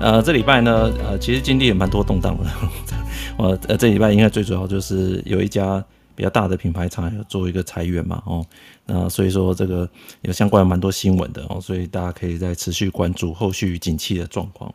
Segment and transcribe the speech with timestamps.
[0.00, 2.44] 呃，这礼拜呢，呃，其实经历也蛮多动荡的。
[3.36, 8.46] 我呃，这礼拜应该最主要就是有一家比较大的品牌厂要做一个裁员嘛，哦，
[8.86, 9.88] 那所以说这个
[10.22, 14.72] 有相关蛮多新闻的哦，所以大家可以再持续关注后续景气的状况。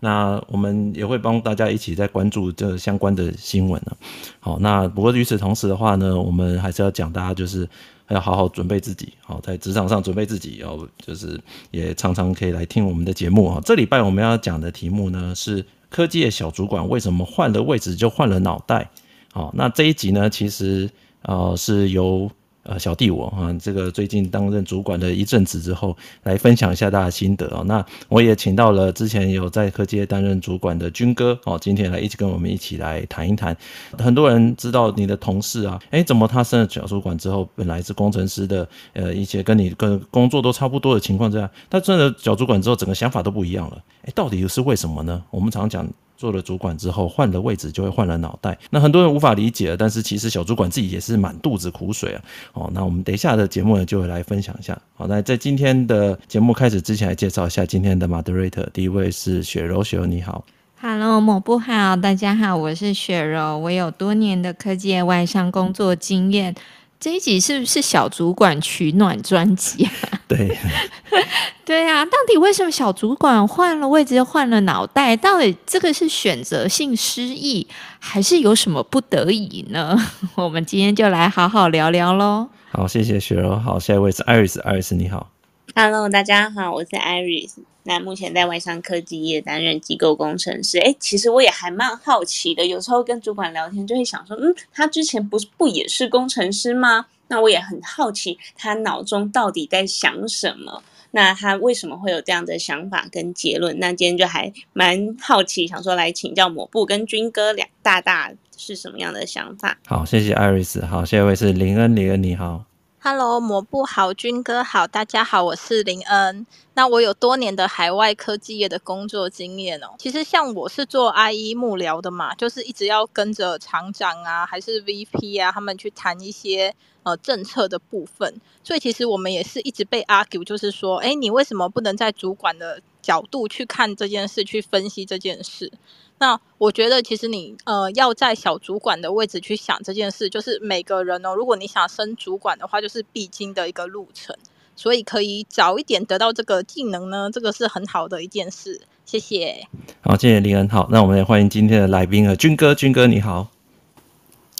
[0.00, 3.96] 那我们也会帮大家一起在关注这相关的新闻呢。
[4.38, 7.66] 好，那不过与此同时的话呢，我们还是要讲大家就是。
[8.08, 13.60] 要好好准备自己，好，在职场上准备自己，然后就是也常常可以来听我们的节目哈。
[13.64, 18.90] 这礼拜我们要讲的题目呢是科技的小主管为什么换了位置就换了脑袋？
[19.32, 20.90] 好，那这一集呢其实
[21.22, 22.30] 呃是由。
[22.68, 27.64] 呃，小弟我啊，这个最近担任主管的一阵子之后，来分享一下大家的心得哦。
[27.64, 33.56] 那我也请到了之前有在科技担任主管的军哥哦，今天来一起跟我们一起来谈一谈。
[33.96, 43.82] 很多人知道你的同事啊，诶，怎么他升了小主管之后，本来是工程师的，呃，一些跟你跟工作都差不多的情况之下，他升了小主管之后，整个想法都不一样了。
[44.02, 45.24] 诶，到底是为什么呢？
[45.30, 45.88] 我们常讲。
[46.18, 48.58] 做了主管之后，换了位置就会换了脑袋。
[48.70, 52.22] 那很多人无法理解，但是其实小主管自己也是满肚子苦水啊。
[52.54, 54.76] 哦，那我们等一下的节目呢，就会来分享一下。
[54.96, 58.68] 好，那在今天的节目开始之前，来介绍一下今天的 moderator。
[58.72, 60.44] 第一位是雪柔，雪柔你好。
[60.80, 66.52] Hello，某部好，大家好，我是雪柔，我有多年的科技外商工作经验。
[67.00, 70.20] 这一集是不是小主管取暖专辑啊？
[70.26, 70.58] 对，
[71.64, 75.16] 对啊，到底为什么小主管换了位置又换了脑袋？
[75.16, 77.66] 到底这个是选择性失忆，
[78.00, 79.96] 还是有什么不得已呢？
[80.34, 82.48] 我们今天就来好好聊聊喽。
[82.72, 83.56] 好，谢谢雪柔。
[83.56, 85.30] 好，下一位是 Iris，Iris 你好。
[85.74, 87.52] Hello，大家好，我是 Iris。
[87.84, 90.78] 那目前在外商科技业担任机构工程师。
[90.78, 97.06] 哎，其实我也还蛮好奇的，有时候跟主管聊天就会想说，嗯，他之前不是不也是工程师吗？
[97.28, 100.82] 那我也很好奇，他脑中到底在想什么？
[101.12, 103.78] 那他为什么会有这样的想法跟结论？
[103.78, 109.78] 那今天就还蛮好奇，想说来请教抹布跟军哥两大大是什么样的想法？
[109.86, 110.84] 好，谢谢 Iris。
[110.86, 112.64] 好，下一位是林恩，林恩你好。
[113.10, 116.46] Hello，抹布好，军哥好，大家好，我是林恩。
[116.74, 119.94] 那我有多年的海外科技业的工作经验哦。
[119.98, 126.74] 其实像我是做 IE 幕僚的嘛，就是一直要跟着厂长啊，还是 VP 啊，他们去谈一些
[127.08, 128.40] 呃政策的部分。
[128.62, 135.72] 所以其实我们也是一直被 argue，就是说，哎，你为什么不能在主管的角度去看这件事，去分析这件事？
[136.18, 144.36] 那我觉得，其实你呃要在小主管的位置去想这件事，就是每个人哦，如果你想升主管的话，就是必经的一个路程，
[144.74, 148.80] 所以可以早一点得到这个技能呢，这个是很好的一件事。
[149.06, 149.66] 谢谢。
[150.02, 150.68] 好，谢谢林恩。
[150.68, 153.46] 好，那我们也欢迎今天的来宾啊，军哥，军哥你好。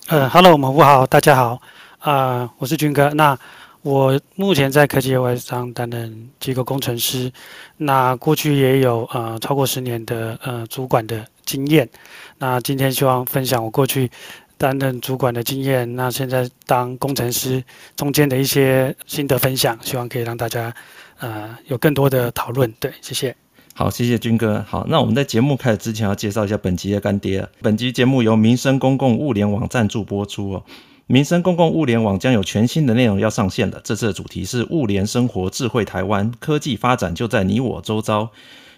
[0.06, 1.60] 呃，Hello，某部好，大家好，
[1.98, 3.10] 啊、我是军哥。
[3.10, 3.38] 那
[3.82, 7.30] 我目前在科技业外商担任机构工程师，
[7.76, 11.26] 那过去也有呃超过十年的呃主管的。
[11.48, 11.88] 经验，
[12.36, 14.10] 那今天希望分享我过去
[14.58, 17.64] 担任主管的经验，那现在当工程师
[17.96, 20.70] 中间的一些心得分享，希望可以让大家
[21.20, 22.70] 呃有更多的讨论。
[22.78, 23.34] 对，谢谢。
[23.72, 24.62] 好，谢谢军哥。
[24.68, 27.48] 好，那我们在节目开始之前要介绍一下本集的干爹。
[27.62, 30.62] 本集节目由民生公共物联网赞助播出哦。
[31.10, 38.30] 民生公共物联网将有全新的内容要上线了，这次的主题是物联生活，智慧台湾，科技发展就在你我周遭。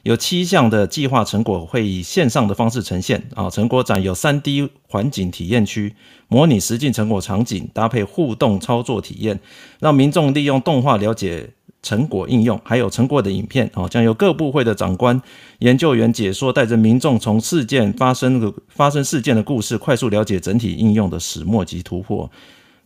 [0.04, 5.96] 有七项的计划成果会以线上的方式呈现啊，成果展有三 D 环境体验区，
[6.28, 9.40] 模拟实境成果场景，搭配互动操作体验，
[9.80, 11.50] 让民众利用动画了解
[11.82, 15.20] 成果应用，还有成果的影片啊，将由各部会的长官、
[15.60, 22.30] 研究员解说，带着民众从事件发生的发生事件的故事，快速了解整体应用的始末及突破。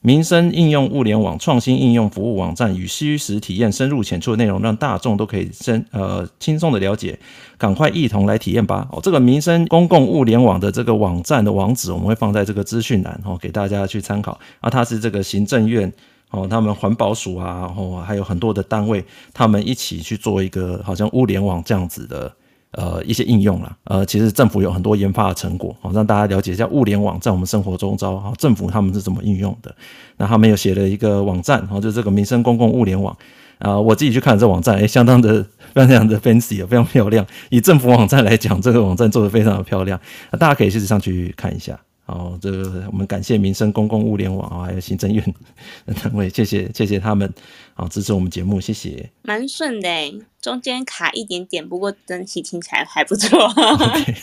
[0.07, 7.19] 民生应用物联网创新应用服务网站与虚实体验深入浅出的内容，让大众都可以深呃轻松的了解，
[7.57, 8.87] 赶快一同来体验吧！
[8.93, 14.39] 哦，这个民生公共物联网的这个网站的网址，我们会放在这个资讯栏哦，给大家去参考。
[14.61, 15.91] 啊，它是这个行政院
[16.35, 22.33] 哦，他们环保署啊，然后还有很多的单位，他们一起去做一个好像物联网这样子的。
[22.77, 29.73] 呃，一些应用啦，呃，其实政府有很多研发的成果，好让大家了解一下物联网在我们生活中招，哈，政府他们是怎么应用的。
[30.17, 33.17] 那他们有写了一个网站，然后，就这个民生公共物联网，
[33.61, 35.41] 啊，我自己去看这网站，诶，相当的
[35.73, 37.25] 非常 非常的 fancy，非常漂亮。
[37.49, 40.01] 以政府网站来讲，这个网站做得非常的漂亮，
[40.33, 41.79] 那大家可以去上去看一下。
[42.07, 45.25] 好，这个我们感谢民生公共物联网啊，还有行政院
[45.87, 47.33] 的单位，谢谢谢谢他们，
[47.73, 49.11] 好支持我们节目，谢谢。
[49.23, 49.89] 蛮顺的，
[50.43, 53.39] 中间卡一点点，不过整体听起来还不错。
[53.49, 54.17] okay.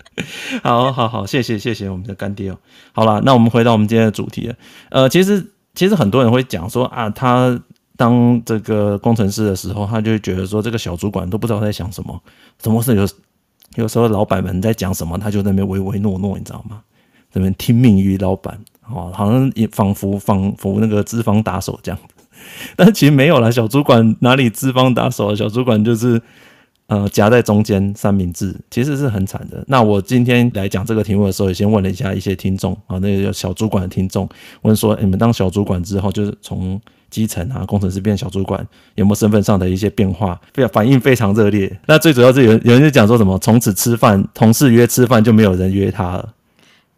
[0.64, 2.58] 好好好，谢谢谢谢我们的干爹哦。
[2.92, 4.50] 好了，那我们回到我们今天的主题。
[4.88, 7.60] 呃，其实其实很多人会讲说啊，他
[7.96, 12.22] 当这个工程师的时候，他就会觉得说这个小主管都不知道在想什么，
[12.62, 13.06] 什么事有。
[13.76, 16.82] 有时候老板们在讲什么，他就在那边唯唯诺诺，你知道吗？
[17.32, 18.58] 这边听命于老板，
[18.88, 21.98] 哦，好像也仿佛仿佛那个资方打手这样。
[22.76, 25.34] 但其实没有啦，小主管哪里资方打手？
[25.34, 26.20] 小主管就是
[26.86, 29.62] 呃夹在中间三明治，其实是很惨的。
[29.66, 34.26] 那我今天来讲这个题目的时候，也先问了一下一些听众啊，那个小主管的听众
[34.62, 36.80] 问说，你们当小主管之后，就是从
[37.10, 40.40] 基层啊工程师变小主管，有没有身份上的一些变化？
[40.54, 41.78] 非常反应非常热烈。
[41.86, 46.34] 那最主要是有有人就讲说什么，从此吃饭同事约吃饭就没有人约他了。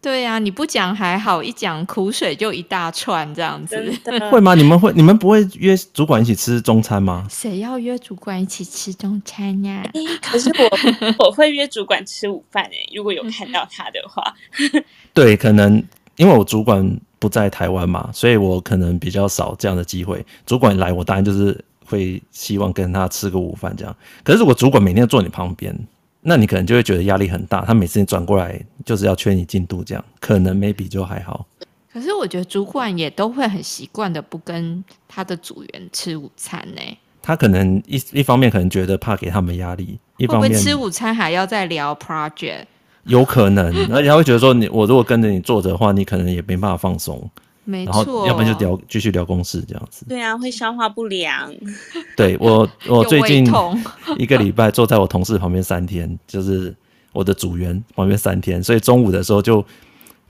[0.01, 3.93] 对呀、啊，你不讲还好，一讲苦水就一大串这样子。
[4.31, 4.55] 会吗？
[4.55, 4.91] 你们会？
[4.93, 7.27] 你们不会约主管一起吃中餐吗？
[7.29, 9.91] 谁要约主管一起吃中餐呀、啊？
[10.23, 14.33] 可是我我会约主管吃午饭诶，如果有看到他的话。
[15.13, 15.83] 对，可能
[16.15, 20.25] 因为我主管不在台湾嘛，所以我可能比较少这样的机会。
[20.47, 23.95] 主管来，我当然就是会希望跟他吃个午饭这样。
[24.23, 25.77] 可是如果主管每天坐你旁边，
[26.21, 31.45] 那你可能就会觉得压力很大，他每次你转过来就是要催你进度，这样可能 maybe 就还好。
[31.91, 36.81] 可是我觉得主管也都会很习惯的不跟他的组员吃午餐呢。
[37.21, 42.65] 他可能一一方面可能觉得怕给他们压力，一方面吃午餐还要再聊 project？
[43.05, 47.29] 有可能，而且他会觉得说你我如果跟着你坐着的话，你可能也没办法放松。
[47.63, 50.05] 没错，要不然就聊继续聊公事这样子。
[50.07, 51.53] 对啊，会消化不良。
[52.17, 53.45] 对我，我最近
[54.17, 56.75] 一个礼拜坐在我同事旁边三天，就是
[57.13, 59.65] 我的组员旁边三天，所以中午的时候就。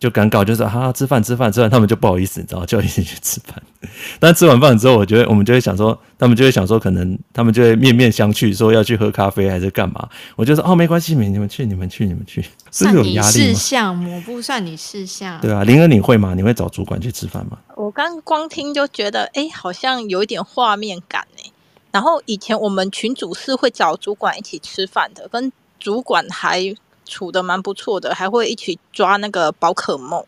[0.01, 3.61] 就尴尬，就是哈、啊，吃饭吃饭吃饭，他们就不好意思，你知道，就一起去吃饭。
[4.19, 10.09] 但吃完饭之后，我觉得我们就会想说，他们就会想说，可能他们就会面面相觑，说要去喝咖啡还是干嘛。
[10.35, 12.43] 我就说哦，没关系，你们去，你们去，你们去。
[12.71, 15.39] 算你事 项，我不算你事项。
[15.39, 16.33] 对啊，麟儿你会吗？
[16.35, 17.59] 你会找主管去吃饭吗？
[17.75, 21.51] 我刚光听就觉得，哎，好像有一点画面感哎。
[21.91, 26.73] 然后以前我们群主是会找主管一起吃饭的，跟主管还。
[27.11, 30.23] 处的蛮不错的，还会一起抓那个宝可梦，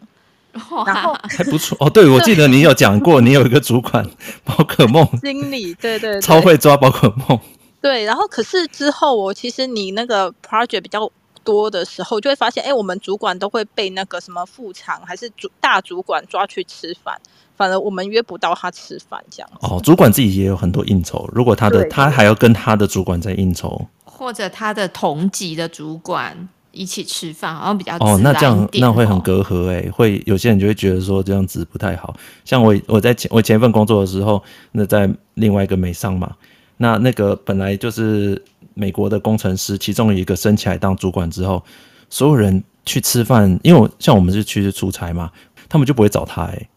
[0.85, 1.89] 然后 还不错哦。
[1.89, 4.05] 对，我记得你有讲过，你有一个主管
[4.43, 7.39] 宝可梦 经理，对，对对， 超会抓宝可梦。
[7.81, 11.09] 对，然后可是之后我其实你那个 project 比较
[11.43, 17.19] 多的时候，就会发现，哎，我们主管都会被那个什么副厂还是主大主管抓去吃饭，
[17.57, 19.49] 反而我们约不到他吃饭这样。
[19.59, 26.47] 哦，主管自己也有很多应酬，如果他的他还要跟他的主管在应酬，或者他的同级的主管。
[26.73, 32.13] 一起吃饭好像比较哦，那这样那会很隔阂哎，会有些人就会觉得说这样子不太好。
[32.43, 36.35] 像我我在前我前一份工作的时候，那在另外一个美商嘛，
[36.77, 38.43] 那那个本来就是
[38.73, 41.63] 美国的工程师，其中一个升起来当主管之后，
[42.09, 45.31] 所有人去吃饭，因为我像我们是去出差嘛，
[45.69, 46.67] 他们就不会找他哎。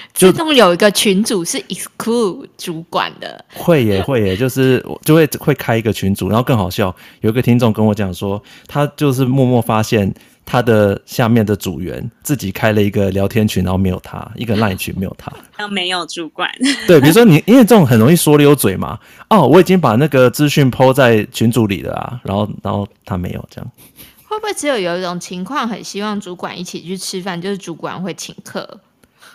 [0.14, 10.12] 自动有一个群组是 exclude 主管的，会耶 会耶，就是就会会开一个群组，然后更好笑，有一个听众跟我讲说，他就是默默发现
[10.44, 16.50] 他的下面的组员自己开了一个聊天群，然后没有他，一个 line 群没有他，然后没有主管。
[16.86, 18.98] 对，比如说你因为这种很容易说溜嘴嘛，
[19.28, 23.70] 哦，我已经把那个资讯 po 在群组里了啊，然后然后他没有这样，
[24.24, 28.80] 会不会只有有一种情况，很希望主管一起去吃饭，就是主管会请客？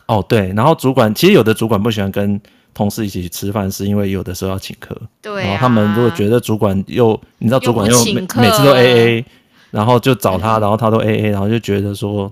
[0.07, 2.39] 哦，对，然后主管其实有的主管不喜欢跟
[2.73, 4.95] 同事一起去吃饭，是因为有的时候要请客。
[5.21, 9.23] 对、啊，然后他们如果觉得主管又，你知道主管又每每次都 AA，
[9.71, 12.31] 然后就找他，然后他都 AA，然后就觉得说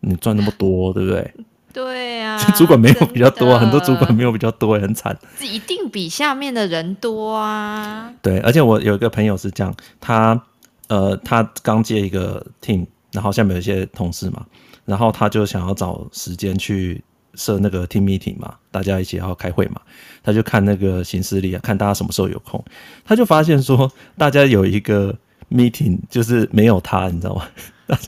[0.00, 1.34] 你赚那么多，对不对？
[1.72, 5.14] 对啊， 主管没有比较多，很多主管没有比较多，很惨。
[5.42, 8.10] 一定比下面的人多啊。
[8.22, 10.40] 对，而且我有一个朋友是这样，他
[10.88, 14.44] 呃，他刚接一个 team，然后下面有一些同事嘛。
[14.86, 17.02] 然后他就想要找时间去
[17.34, 19.80] 设那个 team meeting 嘛，大家一起要开会嘛。
[20.22, 22.64] 他就看那个行事历啊，看大家什么时候有空。
[23.04, 25.14] 他就发现说，大家有一个
[25.50, 27.46] meeting 就是没有他，你知道吗？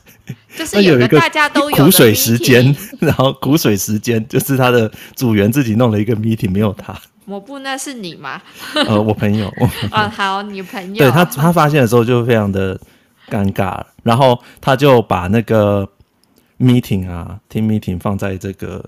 [0.56, 6.96] 就是有一个大家都有苦水时间， 然后苦水时间就是他的组员自己弄了一个 meeting，没有他。
[7.26, 8.40] 我不那是你吗？
[8.74, 9.46] 呃，我朋友。
[9.92, 10.98] 啊、哦，好，你朋友。
[10.98, 12.76] 对他，他发现的时候就非常的
[13.30, 15.88] 尴尬，然后他就把那个。
[16.58, 18.84] Meeting 啊，team meeting 放在这个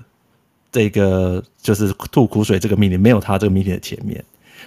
[0.73, 4.23] 这个就是吐苦水这个 meeting 没有他这个 meeting 的前面，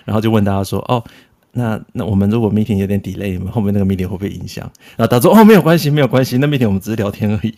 [0.05, 1.03] 然后就问大家说：“哦，
[1.51, 4.63] 那那我们如果 meeting 有点 delay，你们后面那个 meeting 会不会影响？”
[4.97, 7.53] 然后他说：“哦，没有关系，没有关系，那 meeting 我们只是聊天而已。”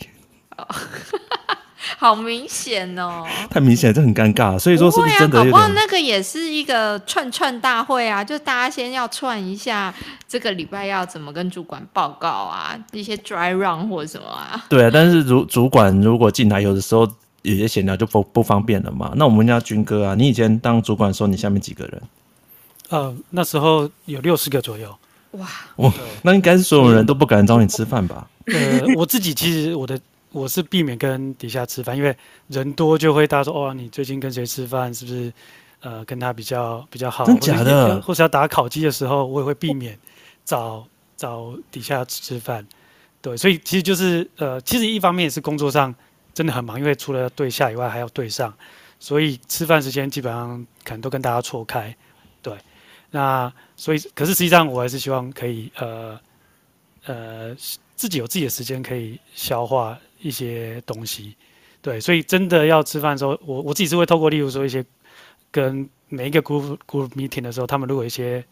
[1.86, 4.58] 哦， 好明显哦，太明显，这很尴尬。
[4.58, 5.52] 所以说是不是真的有？
[5.52, 9.94] 不会啊，搞不好那个也是一个串串大会啊，就大家先要串一下，
[10.28, 14.64] 这个礼拜要怎么跟主管报告啊，一些 dry run 或者什么啊。
[14.70, 17.08] 对啊，但是主主管如果进来，有的时候
[17.42, 19.12] 有些闲聊就不不方便了嘛。
[19.16, 22.02] 那我们家军哥啊，你以前当主管的时候，你下面几个人？
[22.90, 24.96] 呃，那时候有六十个左右。
[25.32, 28.26] 哇哇，那应该是所有人都不敢找你吃饭吧？
[28.46, 30.00] 呃，我自己其实我的
[30.32, 32.16] 我是避免跟底下吃饭，因为
[32.48, 34.94] 人多就会大家说哦，你最近跟谁吃饭？
[34.94, 35.32] 是不是
[35.80, 37.26] 呃跟他比较比较好？
[37.26, 38.02] 真假的？
[38.02, 39.98] 或者要打烤鸡的时候，我也会避免
[40.44, 42.68] 找找底下吃饭。
[43.22, 45.94] 对，所以其实就是呃，其实一方面也是工作上
[46.34, 48.54] 真的很忙，因为除了对下以外还要对上，
[49.00, 51.96] 所以吃饭时间基本上可能都跟大家错开。
[52.42, 52.54] 对，
[53.12, 56.20] 那所以可是实际上我还是希望可以呃
[57.06, 57.56] 呃
[57.96, 61.36] 自己有自己的时间可以消化一些东西。
[61.82, 64.84] 对，所以真的要吃饭的时候，我我自己是会透过例如说一些
[65.52, 68.44] 跟每一个 group group meeting 的时候，他们如果有一些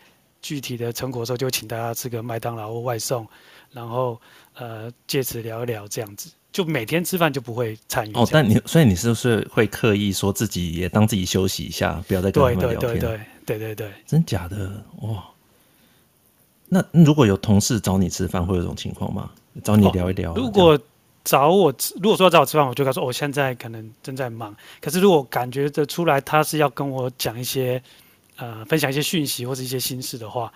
[0.41, 3.27] 具体的成果的时候，就请大家吃个麦当劳或外送，
[3.71, 4.19] 然后。
[4.55, 8.13] 呃，借此聊一聊这样子，就每天吃饭就不会参与。
[8.13, 12.79] 哦，但你所以你是不是会刻意说自己也当自己休息一下，不要再跟他们聊天？
[12.79, 15.23] 对对对对对对对，真假的哇？
[16.69, 19.31] 那如果有同事找你吃饭，会有这种情况吗？
[19.63, 20.33] 找你聊一聊。
[20.33, 20.79] 哦，如果
[21.23, 24.55] 找我吃，如果说要找我吃饭，我就跟他说，我现在可能正在忙。
[24.81, 27.81] 可是如果感觉得出来他是要跟我讲一些
[28.37, 30.51] 呃，分享一些讯息或者一些心事的话。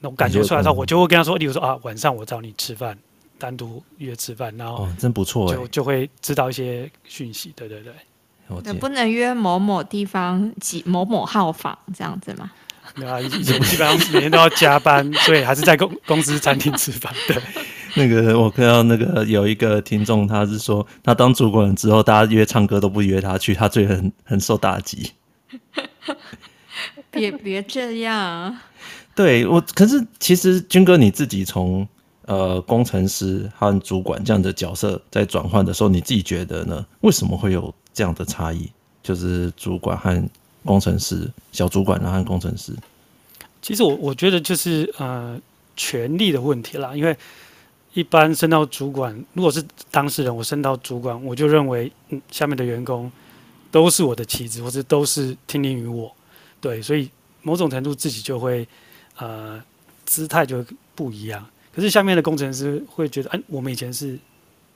[0.00, 2.98] 那我感觉出来的话，我就会跟他说，例如说啊，晚上我找你吃饭，
[3.38, 7.92] 单独约吃饭，然后哦，真不错，就就会知道一些讯息，对对对。
[8.64, 12.50] 能不能约某某地方几某某号房这样子吗？
[12.96, 17.14] 没有啊，基基本上每天都要加班，所以还是在公公司餐厅吃饭。
[17.26, 17.36] 对，
[17.94, 25.12] 那个我看到那个有一个听众，他是说他当主管之后，大家约唱歌都不约他去，他最很很受打击。
[27.10, 28.56] 别别这样。
[29.14, 31.86] 对我，可是其实军哥你自己从
[32.24, 36.86] 呃工程师和主管这样的角色在转换的时候，你自己觉得呢？
[37.02, 38.70] 为什么会有这样的差异？
[39.02, 40.22] 就是主管和
[40.64, 42.72] 工程师，小主管和工程师。
[43.60, 45.38] 其实我我觉得就是呃
[45.76, 47.14] 权力的问题啦，因为
[47.94, 53.10] 一般升到主管，如果是当事人，我升到主管，我就认为嗯下面的员工
[53.70, 56.14] 都是我的棋子，或者都是听令于我，
[56.60, 57.10] 对，所以
[57.42, 58.66] 某种程度自己就会。
[59.18, 59.62] 呃，
[60.06, 61.46] 姿态就不一样。
[61.70, 64.18] 可是下面的工程师会觉得，哎，我们以前是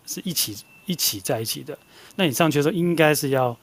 [0.06, 0.54] 是一起
[0.85, 1.76] 一起在一起的。
[2.16, 3.56] 那你上去的时候，应该是要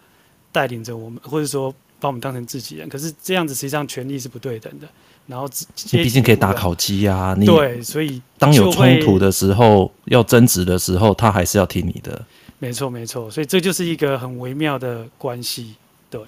[0.52, 2.88] 带领着我们，或者说把我们当成自己人。
[2.90, 4.88] 可是这样子实际上权力是不对等的。
[5.26, 5.48] 然后，
[5.90, 7.34] 毕竟可以打烤鸡啊。
[7.40, 12.22] 你对，所以当有冲突的时候，要争执的时候，他还是要听你的。
[12.60, 13.32] 没错，没错。
[13.32, 15.76] 所以这就是一个很微妙的关系。
[16.10, 16.22] 对，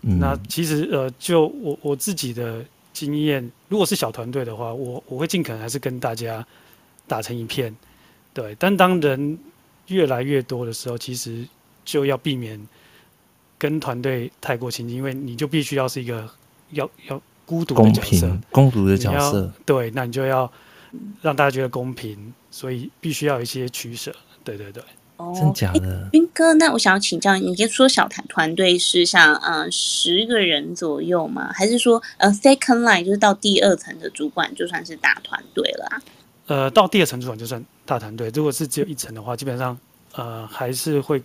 [0.00, 2.64] 嗯、那其实呃，就我我自己的。
[2.94, 6.46] 经验，如果是小团队的话，我我会尽可能还是跟大家
[7.08, 7.74] 打成一片，
[8.34, 8.54] 对。
[8.58, 9.38] 但当人
[9.86, 11.42] 越来越多的时候，其实
[11.86, 12.60] 就要避免
[13.62, 16.28] 跟团队太过亲近，因为你就必须要是一个
[16.70, 19.52] 要要孤独的角色，公平、孤独的角色。
[19.64, 20.50] 对，那你就要
[21.20, 24.12] 让大家觉得公平，所以必须要有一些取舍。
[24.42, 24.82] 对对对。
[25.36, 31.52] 真假的，军哥，那我想要请教你，就说小团团队是像呃十个人左右吗？
[31.54, 36.02] 还是说呃 second line 就是到第二层的主管就算是大团队了啊？
[36.46, 38.32] 呃，到第二层主管就算大团队。
[38.34, 39.78] 如果是只有一层的话，基本上
[40.16, 41.22] 呃还是会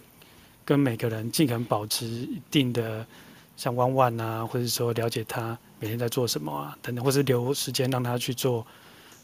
[0.67, 3.05] 跟每个人尽可能保持一定的
[3.55, 8.67] 像 one one 啊，或者说了解他每天在做什么啊等等，或是留时间让他去做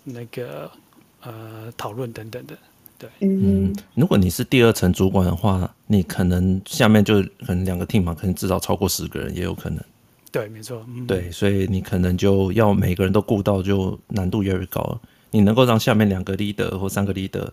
[0.06, 0.72] 那个
[1.20, 2.58] 呃讨论等等的。
[2.98, 9.84] 对嗯，如果你是第二层主管的话，你可能下面就可能两个 team 嘛，可能至少超过十个人也有可能。
[10.32, 10.86] 对，没错。
[10.88, 15.02] 嗯、对，所以你可能就要每个人都顾到，就难度越来越高了。
[15.32, 17.50] 你能够让下面两个 leader 或三个 leader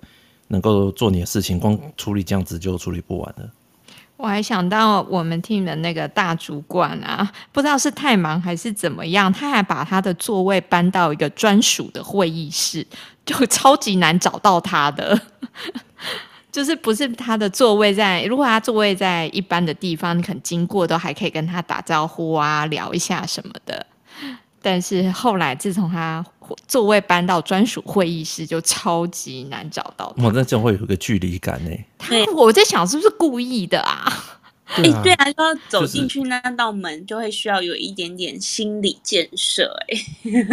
[0.47, 3.50] 能够做你的事情，光处理这样子就处理不完了。
[4.21, 12.87] 我还想到我们 team 的那个大主管啊，不知道是太忙还是怎么样，他还把他的座位搬到一个专属的会议室，
[13.25, 15.19] 就 超级难找到他的。
[16.53, 23.87] 就是不是他的座位在，如果他座位在一般的地方，你可能经过都还可以跟他打招呼啊，聊一下什么的。
[24.62, 26.25] 但是后来，自从他
[26.67, 30.14] 座位搬到专属会议室，就超级难找到。
[30.19, 31.71] 我那就会有一个距离感呢。
[31.99, 34.37] 他，我在想是不是故意的啊？
[34.76, 39.76] 哎、欸，对啊，说走进去那道门，就会需要有一点点心理建设。
[39.88, 39.99] 哎，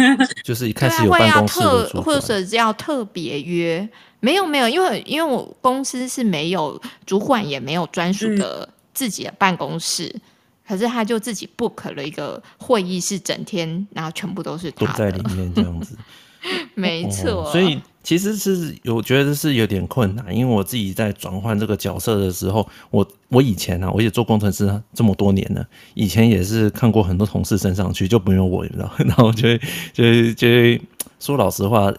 [0.42, 3.88] 就是一开始有办公室的特，或者是要特别约。
[4.18, 10.10] 没有没有，因为因为我公司是没有主管，也没有专属的自己的办公室。
[10.12, 10.20] 嗯
[10.68, 15.96] 可是他就自己 book 了一个会议室，整天然后全部都是他都在里面这样子。
[16.74, 29.60] 没错、哦，所以其实是我觉得是有点困难，因为我自己在转换这个角色的时候，我我以前啊，我也做工程师这么多年了，以前也是看过很多同事升上去就不用我，你知道，然后就会
[29.92, 30.80] 就会就会
[31.18, 31.92] 说老实话，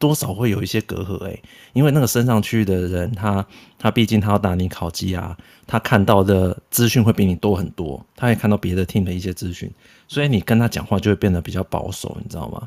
[0.00, 1.40] 多少会有一些隔阂诶、
[1.74, 3.46] 因为那个升上去的人，他
[3.78, 9.70] 他毕竟他要打你考绩啊，他看到的资讯会比你多很多，他也看到别的 team 的一些资讯，
[10.08, 12.66] 所以你跟他讲话就会变得比较保守，你知道吗？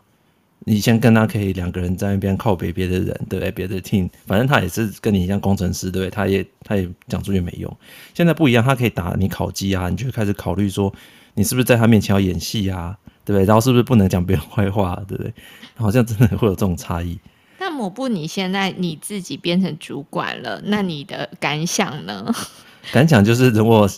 [0.66, 3.52] 以前跟他可以两个人在那边靠北别的人，对不对？
[3.52, 6.10] 别的 team，反正他也是跟你一样工程师，对不对？
[6.10, 7.78] 他也他也讲出去没用。
[8.14, 10.94] 现在不一样，他可以打你考绩啊，你就开始考虑说，
[11.34, 13.46] 你是不是在他面前要演戏啊，对不对？
[13.46, 15.34] 然后是不是不能讲别人坏话，对不对？
[15.76, 17.20] 好像真的会有这种差异。
[17.60, 22.34] 那抹布，你现在你自己变成主管了，那你的感想呢？
[22.92, 23.90] 感想就是，如果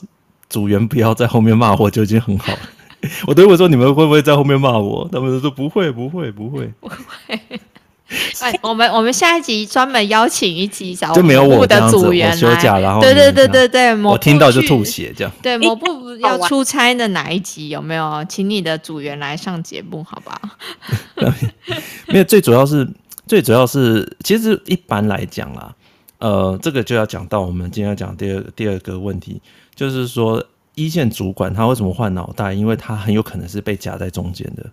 [0.50, 2.60] 组员不要在后面骂我，就已经很好了。
[3.28, 5.08] 我都会说，你们会不会在后面骂我？
[5.12, 6.96] 他们都说不会，不会，不会，不会。
[8.40, 15.34] 哎，我们我们下一集专门邀请一集找就没有我的组员来休假，然后对对对对对，我听到就吐血这样。
[15.42, 18.24] 对，抹布要出差的哪一集有没有？
[18.30, 20.40] 请你的组员来上节目，好不好？
[22.08, 22.88] 没有，最主要是
[23.26, 25.74] 最主要是，其实一般来讲啦，
[26.20, 29.42] 呃，这个就要讲到我们今天要讲第二第二个问题，
[29.76, 30.46] 就是说。
[30.78, 32.52] 一线主管他为什么换脑袋？
[32.52, 34.70] 因为他很有可能是被夹在中间的，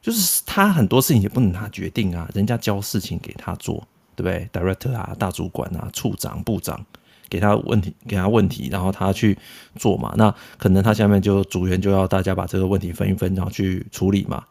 [0.00, 6.84] 就是他很多事情也不能他决定啊，人家交事情给他做，对不对？Director 啊，大主管啊，处长、部长
[7.28, 9.36] 给他问题，给他问题，然后他去
[9.76, 10.14] 做嘛。
[10.16, 14.44] 那可能他下面就组员就要大家把这个问题分一分，然后去处理嘛。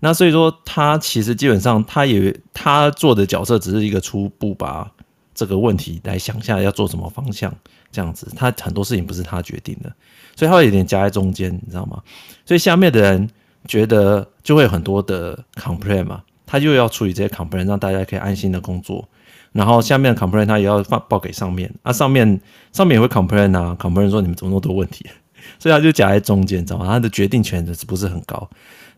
[0.00, 4.90] 那所以说，他其实基本上他也他做的角色只是一个初步把
[5.34, 7.52] 这个问题来想下要做什么方向。
[7.90, 9.90] 这样子，他很多事情不是他决定的，
[10.36, 12.02] 所以他有点夹在中间，你知道吗？
[12.44, 13.28] 所以下面的人
[13.66, 19.08] 觉得就会有很多的 complain 嘛，他又要处理这些 complain，让大家可以安心的工作。
[19.52, 22.40] 然后下面的 complain 他也要放报给上面，啊，上面
[22.72, 25.06] 上面也会 complain 啊，complain 说你们怎么那么多问题，
[25.58, 26.86] 所以他就夹在中间，你知道吗？
[26.86, 28.48] 他的决定权是不是很高？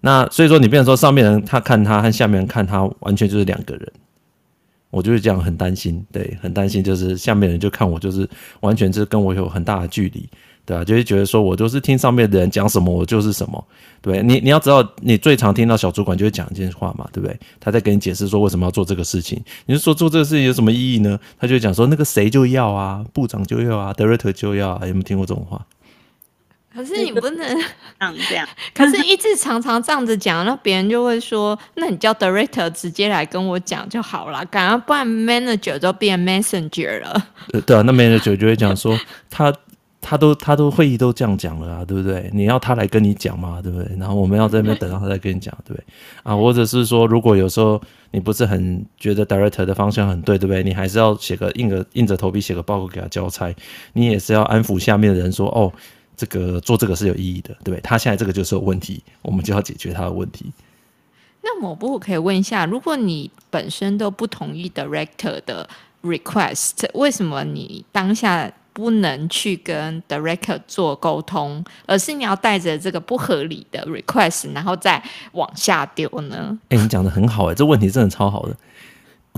[0.00, 3.92] 那所以说你变成说上面人他看他和下面人看他完全就是两个人。
[4.90, 10.28] 我就是这样很担心，对，很担心，就是下面人就看我，就是完全是跟我有很大的距离，
[10.70, 10.84] 对啊？
[10.84, 13.64] 就会觉得说我就是听上面的人讲什么，我就是什么，
[14.00, 14.22] 对。
[14.22, 17.36] 你你要知道，你最常听到小主管就会讲一件话嘛，对不对？
[17.58, 21.18] 他在跟你解释说为什么要做这个事情，你是说做这个事情有什么意义呢？
[21.40, 25.60] 他就会讲说那个谁就要啊，部长就要啊，director 就要啊，有没有听过这种话？
[26.72, 27.36] 可是你不能
[28.28, 37.26] 这样，可是一直常常这样子讲，那别人就会说，那你叫 director 直接来跟我讲就好了，感觉不然 manager 都变 messenger 了。
[37.66, 38.96] 对啊，那 manager 就会讲说，
[39.28, 39.52] 他
[40.00, 42.30] 他都他都会议都这样讲了啊，对不对？
[42.32, 43.96] 你要他来跟你讲嘛，对不对？
[43.98, 45.84] 然后我们要在那边等到他再跟你讲，对不对？
[46.22, 50.62] 啊，或者是说，如果有时候你不是很觉得 director 的方向很对，对不对？
[50.62, 53.54] 你还是要写个硬个硬着头皮写个报告给他交差，
[53.92, 55.72] 你也是要安抚下面的人说，哦。
[56.16, 57.80] 这个做这个是有意义的，对不对？
[57.80, 60.52] 他现在这个就是有问题，我们就要解决他的问题。
[61.40, 65.66] 那我可以问一下，如果你本身都不同意 director 的
[66.02, 75.02] request，为什么你当下不能去跟 director 做沟通，而是你要带着这个不合理的 request，然后再
[75.32, 76.58] 往下丢呢？
[76.68, 78.56] 哎，你讲的很好，哎，这问题真的超好的。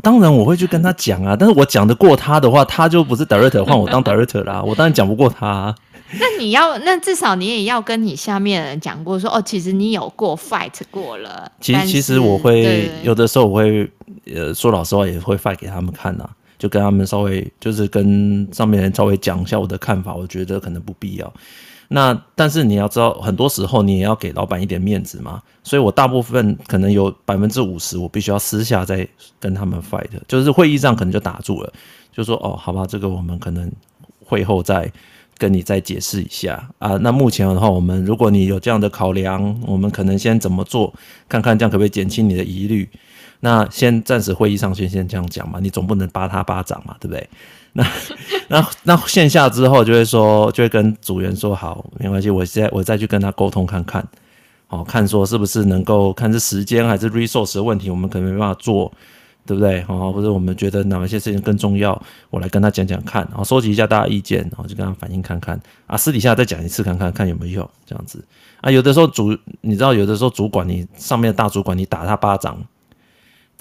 [0.02, 4.62] 当然我会去跟他讲啊，但是我讲得过他的话，他就不是 director，换我当 director 啦。
[4.62, 5.74] 我当然讲不过他啊。
[6.14, 11.50] 那你要，那至少你也要跟你下面的人讲过说，说哦，其实你有过 fight 过了。
[11.60, 13.90] 其实其实我会有的时候我会
[14.26, 16.28] 呃说老实话，也会 fight 给他们看呐，
[16.62, 21.34] 就跟他们稍微就是跟上面人稍微讲一下我的看法，我觉得可能不必要。
[21.88, 25.42] 那但是你要知道，很多时候你也要给老板一点面子嘛。
[25.64, 29.04] 所以我大部分可能有百分之五十，我必须要私下再
[29.40, 31.72] 跟他们 fight，就是会议上可能就打住了，
[32.12, 33.68] 就说哦，好吧，这个我们可能
[34.24, 34.88] 会后再。
[35.38, 40.94] 跟你再解释一下啊，那目前的话，我们如果你有这样的考量，我们可能先怎么做，
[41.28, 42.88] 看看这样可不可以减轻你的疑虑。
[43.44, 47.28] 那先暂时会议上先先这样讲嘛，你总不能扒他巴掌嘛，对不对？
[47.74, 47.84] 那
[48.48, 54.06] 那那线下之后就会说，就会跟组员说好，没关系，我现在我再去跟他沟通看看，
[54.68, 58.92] 好，看说是不是能够看是时间还是 resource 的问题，我们可能没办法做。
[59.44, 59.82] 对不对？
[59.82, 62.00] 好，或者我们觉得哪一些事情更重要，
[62.30, 68.24] 我来跟他讲讲看，然后收集一下大家意见，然后就跟他反映看看啊，私底下再讲一次看看，看有没有用这样子
[68.60, 68.70] 啊。
[68.70, 72.56] 有的时候主，你知道，有的时候主管你上面的大主管你打他巴掌，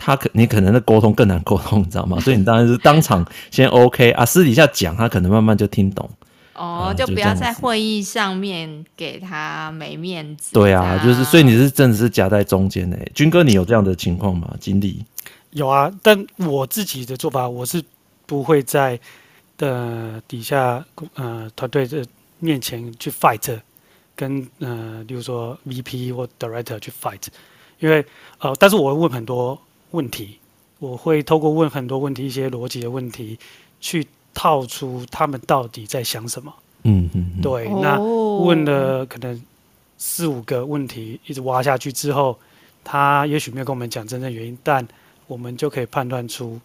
[0.03, 2.19] 他可你可能的沟通更难沟通，你知道吗？
[2.21, 6.09] 所以你当然是当场先 OK 啊，私底下讲他可能慢慢就听懂。
[6.55, 10.53] 哦，啊就不要在会议上面给他没面子。
[10.53, 14.51] 对啊，就是所以你是是真的是夹在中间诶，军哥，你有这样的情况吗？
[14.59, 15.05] 经历？
[15.51, 17.83] 有啊，但我自己的做法，我是
[18.25, 18.99] 不会在
[19.57, 20.83] 的底下
[21.15, 22.03] 呃团队的
[22.39, 23.59] 面前去 fight，
[24.15, 27.21] 跟呃，比如说 VP 或 Director 去 fight，
[27.79, 28.03] 因为
[28.39, 29.59] 呃，但是我会问很多
[29.91, 30.38] 问题，
[30.80, 33.38] 我会透过问很多问题，一些逻辑的问题，
[33.80, 36.54] 去套出他们到底在想什么。
[36.84, 37.99] 嗯嗯，嗯对，哦那
[38.45, 39.41] 问了可能
[39.97, 42.38] 四五个问题，一直挖下去之后，
[42.84, 44.88] 他也许没有跟我们讲真正原因，但
[45.27, 46.60] 我们就可以判断出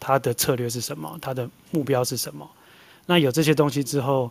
[0.00, 2.48] 他的策略是什么，他的目标是什么。
[3.06, 4.30] 那有这些东西之后，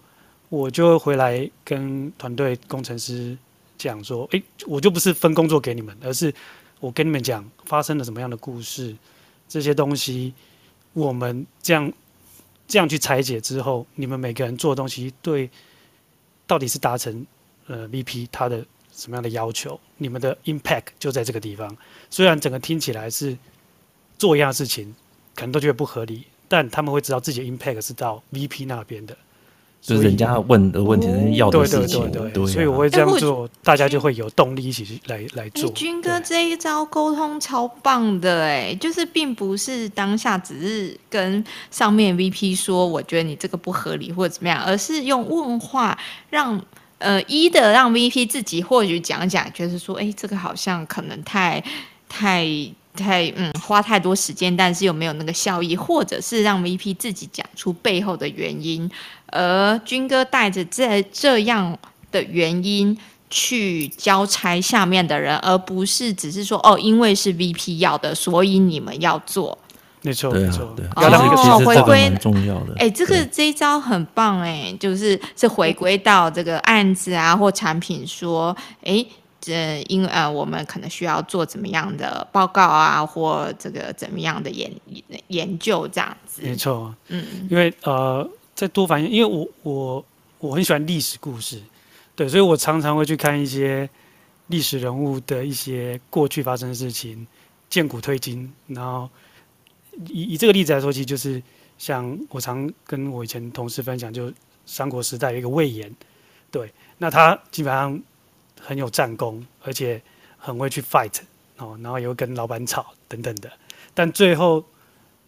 [0.49, 3.37] 我就回来跟团队工程师
[3.77, 6.33] 讲说：“诶，我就不是分工作给你们，而是
[6.81, 8.93] 我跟你们讲发生了什么样的故事，
[9.47, 10.33] 这些东西
[10.91, 11.89] 我们这样。”
[12.67, 15.49] 这样去拆解之后，你们每个人做的东西对，
[16.47, 17.27] 到底是达成
[17.67, 19.77] 呃 VP 他的什么样的要求？
[19.97, 21.75] 你们的 impact 就在这个地方。
[22.09, 23.37] 虽然整个听起来是
[24.17, 24.95] 做一样事情，
[25.35, 29.17] 可能都觉得不合理，但他们会知道自己的 impact 是到 VP 那边的。
[29.81, 35.69] 就是人家问的问题，人家要的对对事情，对对，对啊所以我会这样做，大家就会有动力一起去来来哎，做。
[35.71, 45.97] 军哥这一招沟通超棒的哎，就是并不是当下只是跟上面 VP 说，我觉得你这个不合理或者怎么样，而是用问话
[46.29, 46.63] 让
[46.99, 51.63] 呃一的让 VP 自己或许讲讲，就是说，哎，这个好像可能太
[52.07, 52.47] 太。
[52.93, 58.91] 太嗯，花太多时间，但是又没有那个效益，或者是让 VP 自己讲出背后的原因，
[59.31, 61.77] 而军哥带着这这样
[62.11, 62.97] 的原因
[63.29, 69.57] 去交差下面的人，而不是只是说哦，因为是 VP 要的，所以你们要做。
[70.01, 72.73] 没错没错，对啊，要让一个其实这个回归蛮重要的。
[72.77, 79.05] 哎，这个对这一招很棒哎，就是是回归到这个案子啊或产品说，哎。
[79.43, 84.71] 这因呃，我们可能需要做怎么样的报告啊，或这个怎么样的研
[85.29, 86.43] 研究这样子。
[86.43, 88.29] 没错，嗯，因为呃，
[88.61, 90.05] 再多反应，因为我我
[90.37, 91.59] 我很喜欢历史故事，
[92.15, 93.89] 对，所以我常常会去看一些
[94.49, 97.25] 历史人物的一些过去发生的事情，
[97.71, 98.53] 荐古推今。
[98.67, 99.09] 然后
[100.09, 101.41] 以以这个例子来说，其实就是
[101.79, 104.31] 像我常跟我以前同事分享，就
[104.67, 105.91] 三国时代有一个魏延，
[106.51, 107.99] 对，那他基本上。
[108.63, 109.99] 很有战功，而且
[110.37, 111.11] 很会去 fight
[111.57, 113.51] 哦，然后也会跟老板吵等等的。
[113.91, 114.63] 但最后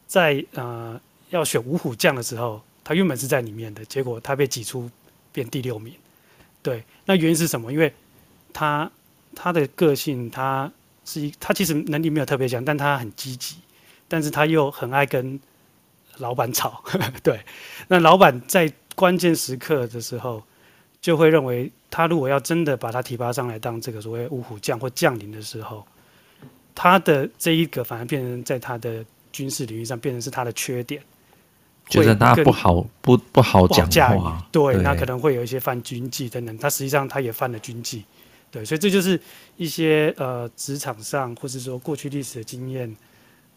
[0.06, 4.90] 在呃要选五虎将的时候，他原本是在里面的，结果他被挤出
[5.32, 5.94] 变第六名。
[6.62, 7.72] 对，那原因是什么？
[7.72, 7.94] 因为
[8.52, 8.92] 他
[9.36, 10.72] 他的个性，他
[11.06, 13.58] 是一他其实能力没有特别强，但他很积极，
[14.08, 15.40] 但是他又很爱跟
[16.18, 16.84] 老板吵。
[17.24, 17.40] 对，
[17.88, 20.44] 那老板在关键时刻的时候。
[21.04, 25.86] 就会认为，他如果要真的把他提拔上来当这个所谓五虎将或将领的时候，
[26.74, 31.04] 他的这一个反而变成在他的军事领域上变成是他的缺点，
[31.90, 34.18] 觉得他不好不不好讲话。
[34.18, 38.04] 话，对，那可能会有一些犯军纪等等，他实际上他也犯了军纪，
[38.50, 39.20] 对，所以这就是
[39.58, 42.90] 一些呃职场上或是说过去历史的经验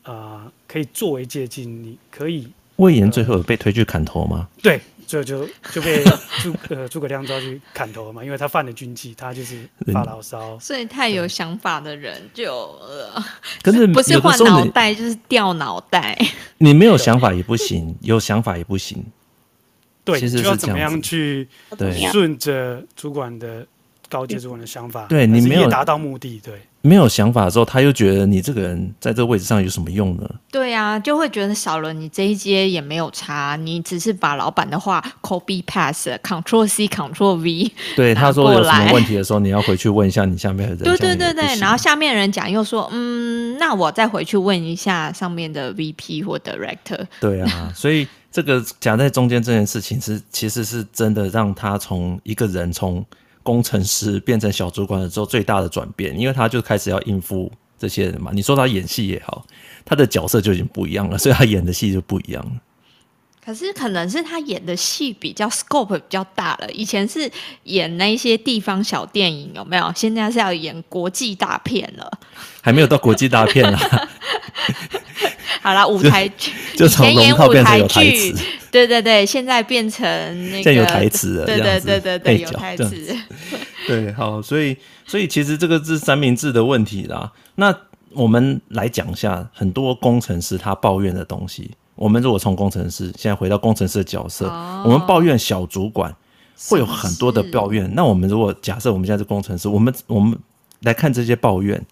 [0.02, 0.12] 啊、
[0.44, 2.50] 呃，可以作为借鉴，你可以。
[2.76, 4.48] 魏延最后有被推去砍头吗？
[4.56, 4.80] 呃、对。
[5.08, 6.02] 所以就就被
[6.42, 9.56] 诸呃诸葛亮抓去砍头了嘛，因为他犯了军纪，他就是
[9.92, 10.58] 发牢骚。
[10.58, 13.24] 所以太有想法的人就呃，
[13.62, 16.18] 可是不是换脑袋就是掉脑袋。
[16.58, 19.04] 你没有想法也不行，有想法也不行。
[20.02, 23.64] 对，其实是就要怎么样去对顺着主管的
[24.08, 26.54] 高阶主管的想法，对你没有达到目的，对。
[26.82, 30.30] 没有想法的时候，他又觉得你这个人在这个位置上有什么用呢？
[30.52, 37.72] 对啊，就会觉得少了你这一阶也没有差，你只是把老板的话 copy paste，Ctrl C，Ctrl V。
[37.96, 40.84] 对，他说有什么问题的时候，你要回去问一下你下面的人。
[40.84, 47.04] 对对对对，然后下面的人讲又说，嗯，那我再回去问一下上面的 VP 或 Director。
[47.18, 53.04] 对啊， 所以这个夹在中间这件事情是，其实是真的让他从一个人从。
[53.46, 58.32] 工程师变成小主管的时候，最大的转变，因为他就开始要应付这些人嘛。
[58.34, 59.46] 你说他演戏也好，
[59.84, 62.50] 他的角色就已经不一样了，所以他演的戏就不一样了。
[63.44, 67.30] 可是可能是他演的戏比较 scope 比较大了，以前是
[67.62, 69.92] 演那些地方小电影，有没有？
[69.94, 72.10] 现在是要演国际大片了，
[72.60, 74.08] 还没有到国际大片啊。
[75.62, 78.34] 好了，舞台剧 就从龙套变成有台词，
[78.70, 80.06] 对对对，现在变成
[80.50, 83.16] 那个，现在有台词了，对对对对对，有台词。
[83.86, 87.32] 对，好，所以所以其实这个是三明治的问题啦。
[87.54, 87.74] 那
[88.12, 91.70] 我们来讲一下很多工程师他抱怨的东西。
[91.94, 96.14] 我们如果从工程师现在回到工程师的角色，哦、我们抱怨小主管
[96.68, 97.90] 会有很多的抱怨。
[97.94, 100.38] 那我们如果假设我们现在是工程师，我们我们
[100.82, 101.82] 来看这些抱怨，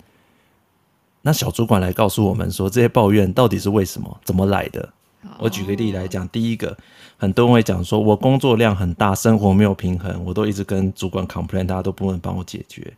[1.27, 4.87] 那小主管来告诉我们说，这些抱怨到底是为什么，怎么来的？
[5.23, 6.77] 哦、我举个例来讲，第一个，
[7.17, 12.93] 很多人会讲说，我工作量很大，生活没有平衡，我都一直跟主管 complain，大家都不能帮我解决。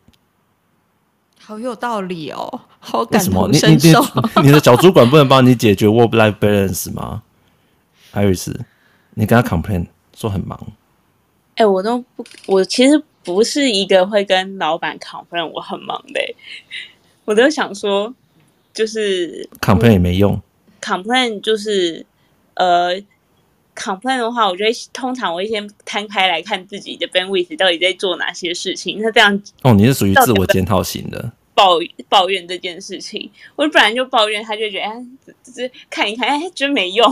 [1.39, 4.01] 好有道理哦，好感同身受。
[4.01, 4.07] 你
[4.41, 7.23] 你你，你的小主管不能帮你解决 work-life balance 吗
[8.13, 8.53] ？Iris，
[9.15, 9.87] 你跟他 complain
[10.17, 10.59] 说很忙。
[11.55, 16.21] 哎、欸，我都不，我其实不是一个会跟老板 complain 我很忙的。
[17.27, 18.15] 我都想说，
[18.73, 20.41] 就是 complain 也没用。
[20.81, 22.07] complain 就是
[22.55, 22.95] 呃
[23.75, 29.01] ，complain 的话，我觉得通常我会先摊开来看自己的 bandwidth 到底在做哪些事情。
[29.03, 31.33] 那这样哦，你是属于自我检讨型的。
[31.57, 31.79] 抱
[32.11, 35.07] 抱怨这件事情，我本来就抱怨，他就觉得哎，
[35.43, 37.11] 只是看一看，哎，真没用。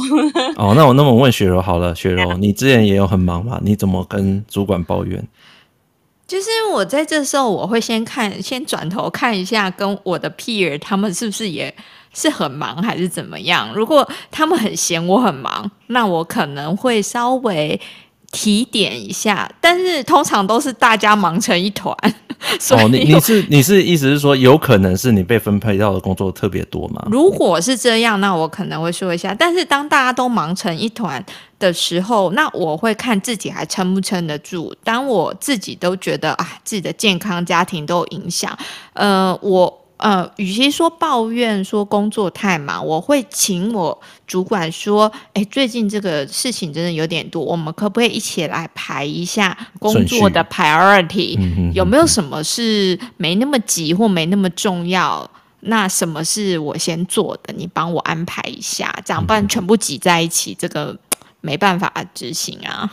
[0.57, 3.59] 哦，那我那么问雪柔好了，雪柔， 你之前也有很忙嘛？
[3.64, 5.27] 你怎么跟主管抱怨？
[6.27, 11.75] 就是我在这时候，我会先看，先转头看一下，跟我的 peer 他们是不是也
[12.15, 13.73] 是很忙，还是怎么样？
[13.75, 17.79] 如果他们很闲，我很忙，那我可能会稍微
[18.35, 21.97] 提点一下，但是通常都是大家忙成一团。
[22.73, 27.03] 哦，你你是你是意思是说，有可能是你被分配到的工作特别多吗？
[27.11, 29.35] 如果是这样，那我可能会说一下。
[29.35, 31.25] 但是当大家都忙成一团
[31.59, 34.75] 的时候，那我会看自己还撑不撑得住。
[34.85, 38.57] 当我自己都觉得啊，自己的健康、家庭都有影响，
[38.92, 39.84] 呃，我。
[39.96, 51.38] 呃，与其说抱怨说工作太忙，我会请我主管说：“哎，最近这个事情真的有点多，我们可不可以一起来排一下工作的 priority？
[51.72, 55.30] 有没有什么是没那么急或没那么重要？
[55.61, 57.54] 那什么是我先做的？
[57.57, 60.94] 你帮我安排一下，这样不然全部挤在一起，这个
[61.40, 62.92] 没办法执行啊。”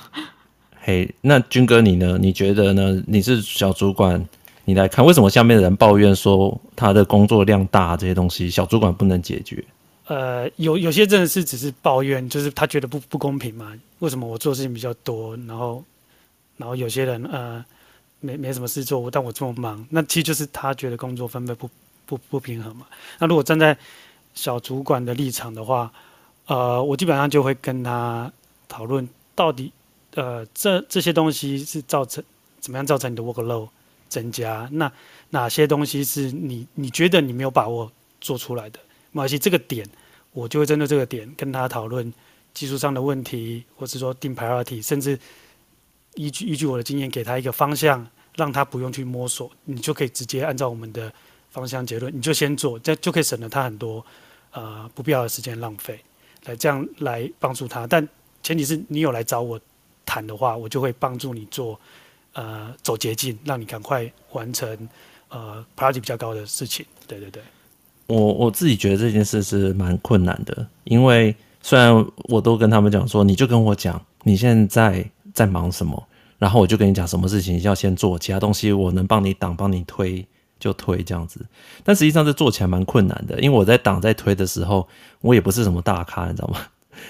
[0.84, 2.18] 嘿，那军哥你呢？
[2.20, 3.04] 你觉得呢？
[3.08, 4.26] 你是小主管。
[4.66, 9.64] 你来看，为什么下面的人抱怨说他的工作量大这些东西，小主管不能解决？
[10.06, 13.74] 呃，有有些真的是只是抱怨，就是他觉得不不公平嘛？
[14.00, 15.84] 为什么我做事情比较多，然后
[16.58, 17.64] 然后有些人呃
[18.20, 21.70] 没没什么事做，但我这么忙，那其实就是他觉得工作分配不
[22.06, 22.86] 不不平衡嘛？
[23.20, 23.78] 那如果站在
[24.34, 25.92] 小主管的立场的话，
[26.46, 28.32] 呃，我基本上就会跟他
[28.68, 29.72] 讨论，到底
[30.16, 32.24] 呃这这些东西是造成
[32.60, 33.70] 怎么样造成你的 workload。
[34.12, 34.92] 增加，那
[35.30, 38.80] 哪些东西是你你觉得你没有把握做出来的？
[39.12, 39.88] 没关系，这个点
[40.34, 42.14] 我就会针对这个点跟他讨论
[42.54, 45.18] 技术上的问题，或是说定 priority，甚至
[46.16, 51.12] 依据依据我的经验给他一个方向，让他不用去摸索，你就可以直接按照我们的
[51.50, 54.06] 方向结论，你就先做，这就可以省了他很多
[54.52, 55.98] 呃不必要的时间浪费，
[56.44, 57.88] 来这样来帮助他。
[57.88, 58.06] 但
[58.44, 59.58] 前提是你有来找我
[60.06, 61.80] 谈的话，我就会帮助你做。
[62.34, 64.88] 呃，走捷径，让你赶快完成
[65.30, 66.86] 呃 priority 比较高的事情。
[67.08, 67.44] 对对对，
[68.08, 71.94] 我我自己觉得这件事是蛮困难的，因为虽然
[72.30, 76.02] 我都跟他们讲说，你就跟我讲你现在在忙什么，
[76.38, 80.26] 然后我就跟你讲什么事情要先做，其他东西我能帮你挡、帮你推
[80.58, 81.46] 就推这样子。
[81.84, 84.88] 但实际上这做起来蛮困难的，因为我在挡在推的时候，
[85.20, 86.62] 我也不是什么大咖，你知道吗？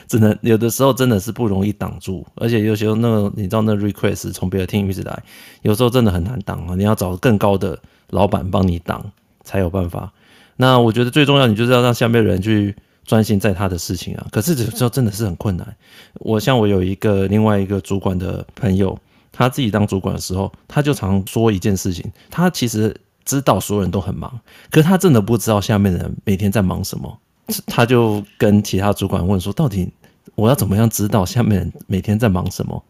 [0.08, 5.24] 只能有的时候真的是不容易挡住，而且有时候那你知道那 request 从别的 team 一直来，
[5.62, 6.76] 有时候真的很难挡啊！
[6.76, 9.12] 你要找更高的老板帮你挡
[9.44, 10.12] 才有办法。
[10.58, 12.76] 那我觉得最重要，你就是要让下面的人去
[13.06, 14.28] 专心在他的事情啊。
[14.32, 15.76] 可是有时候真的是很困难。
[16.16, 18.98] 我像我有一个另外一个主管的朋友，
[19.32, 27.18] 他自己当主管的时候，他就常说一件事情，他其实知道所有人都很忙，可是他真的不知道下面的人每天在忙什么。
[27.66, 29.90] 他就跟其他主管问说：“到底
[30.36, 32.84] 我要怎么样知道下面每天在忙什么？”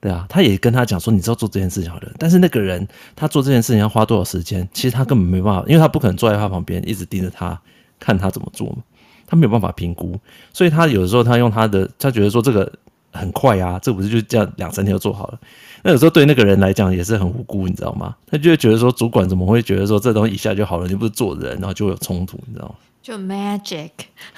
[0.00, 4.66] 对啊，他也跟他讲说：“你知道做这件事情好了。”但是那个人他做这件事情要花多少时间？
[4.72, 7.60] 其实他根本没办法，因为他不可能坐在他旁边一直盯着他
[7.98, 8.78] 看他怎么做嘛，
[9.26, 10.18] 他没有办法评估。
[10.54, 12.72] 所以他有的时候他用他的，他觉得说这个
[13.12, 15.38] 很快啊，这不是就这样两三天就做好了？
[15.82, 18.16] 那有时候对那个人来讲也是很无辜，你知道吗？
[18.26, 20.88] 他就会觉得说主管怎么会觉得说这东西一下就好了？
[20.88, 22.74] 你不是做人，然后就会有冲突，你知道吗？
[23.10, 23.90] 就 magic，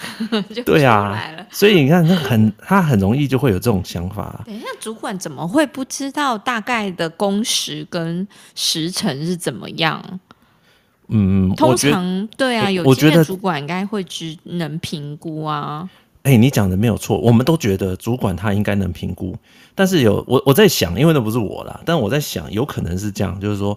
[0.54, 4.42] 就对啊，所以你看，他很 他很容易就会有这种想法。
[4.46, 10.02] 等一下，主管怎么会不知道大概的工时跟时程是怎么样？
[11.08, 15.86] 嗯，通常对啊，有经验主管应该会知能评估啊。
[16.22, 19.36] 哎、欸，你讲的没有错，我们都觉得主管他应该能评估，
[19.74, 23.76] 但是有我我在想，因为那不是我啦，但我在想，有可能是这样，就是说，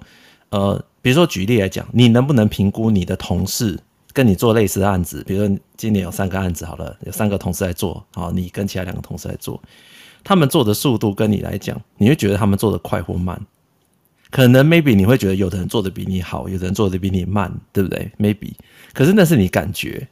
[0.51, 3.77] 呃，比如说举例来讲，你能不能评估你的同事？
[4.15, 9.61] 跟你做类似的案子，比如说今年有三个案子，好了，有三个同事来做，好，你跟其他两个同事来做，
[10.23, 13.39] 他们做的速度跟你来讲，你会觉得他们做的快或慢？
[14.31, 18.53] 可能 maybe 你会觉得有的人做的比你好，有的人做的比你慢，对不对？maybe，
[18.93, 20.07] 可是那是你感觉，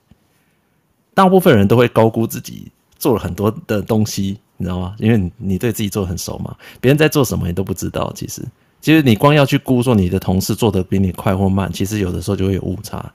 [1.13, 4.95] 大部分人都会高估自己做了很多的东西，你知道吗？
[4.99, 8.41] 因为你对自己做得很熟嘛，别人在做什么你都不知道，其实。
[8.81, 13.13] 其实你光要去估说你的同事做得比你快或慢，其实有的时候就会有误差。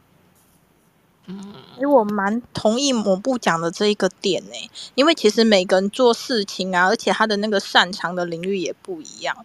[1.78, 9.36] 嗯，因为我蛮同意某部讲的这一个点呢，因为其实每个人做事情啊，而且他的那个擅长的领域也不一样。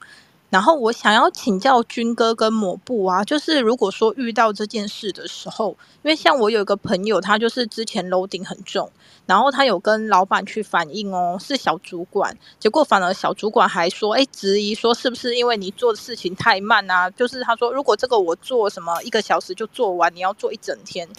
[0.49, 5.69] 然后我想要请教军哥跟抹布啊，就是如果说遇到这件事的时候，
[6.03, 8.91] 因为像我有一个朋友，他就是之前楼顶很重，
[9.25, 17.09] 然后他有跟老板去反映哦，是小主管，结果反而小主管还说，哎，质疑说是不是因为你做的事情太慢啊？
[17.09, 21.09] 就是他说，如果这个我做什么一个小时就做完，你要做一整天。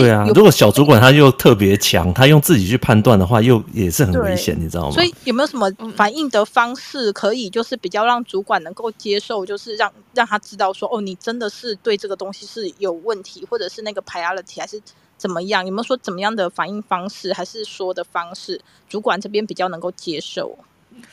[0.00, 4.90] 对啊，如果小主管他又特别强，他用自己去判断的话，又也是很危险，你知道吗？
[4.90, 14.80] 所以有没有什么反应的方式，可以就是比较让主管能够接受，就是让让他知道说，哦，你真的是对这个东西是有问题，或者是那个 priority 还是
[15.18, 15.64] 怎么样？
[15.66, 20.56] 有没有说怎么样的反应方式，还是说的方式，主管这边比较能够接受？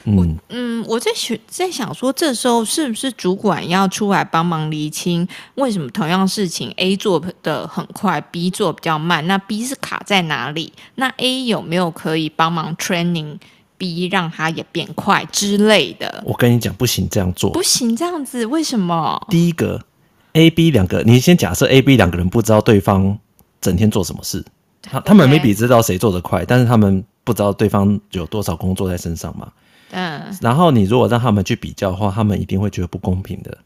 [0.06, 9.26] 嗯嗯，我在想在想说，这时候是不是主管要出来帮忙厘清，为什么同样事情 A 做的很快，B 做比较慢？
[9.28, 10.72] 那 B 是卡在哪里？
[10.96, 13.38] 那 A 有没有可以帮忙 training
[13.78, 16.24] B，让他也变快之类的？
[16.26, 19.28] 我跟你讲，不行这样做，不行这样子，为什么？
[19.30, 19.82] 第一个
[20.34, 23.20] A、B 两个，你先假设 A、B 两个人不知道对方
[23.60, 24.44] 整天做什么事，
[24.82, 29.52] 他他们 maybe 知道谁做得快，但是他们不知道对方有多少工作在身上嘛。
[29.92, 33.58] 嗯，然后你如果让他们去比较的话，他们一定会觉得不公平的。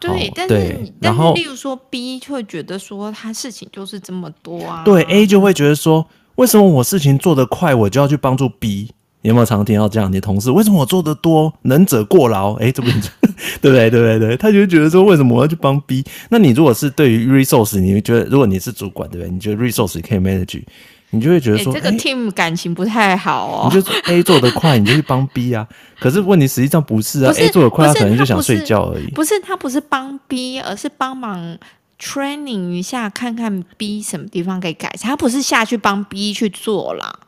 [0.00, 8.90] 对，但是然后例如说 B 会觉得说他事情就是这么多啊，对 A 就会觉得说，为什么我事情做得快，我就要去帮助 B？
[9.22, 10.10] 你有没有常听到这样？
[10.10, 12.52] 你的同事为什么我做得多，能者过劳？
[12.56, 12.90] 哎，这不
[13.62, 13.88] 对不对？
[13.88, 16.04] 对对对，他就会觉得说，为什么我要去帮 B？
[16.28, 19.30] 那你如果是对于 resource，你会觉得如果你是主管，对不对？
[19.32, 20.62] 你觉得 resource 可以 manage？
[21.10, 23.70] 你就会觉得说，欸、这个 team 感情不太好哦。
[23.72, 25.66] 你就 A 做得快，你就去帮 B 啊。
[26.00, 29.06] 可是问题实际上不是啊不是，A 做得快，他可能就想睡觉而已。
[29.12, 31.56] 不是他不是帮 B，而是帮忙
[32.00, 35.10] training 一下，看看 B 什么地方可以改善。
[35.10, 37.20] 他不是下去帮 B 去做啦。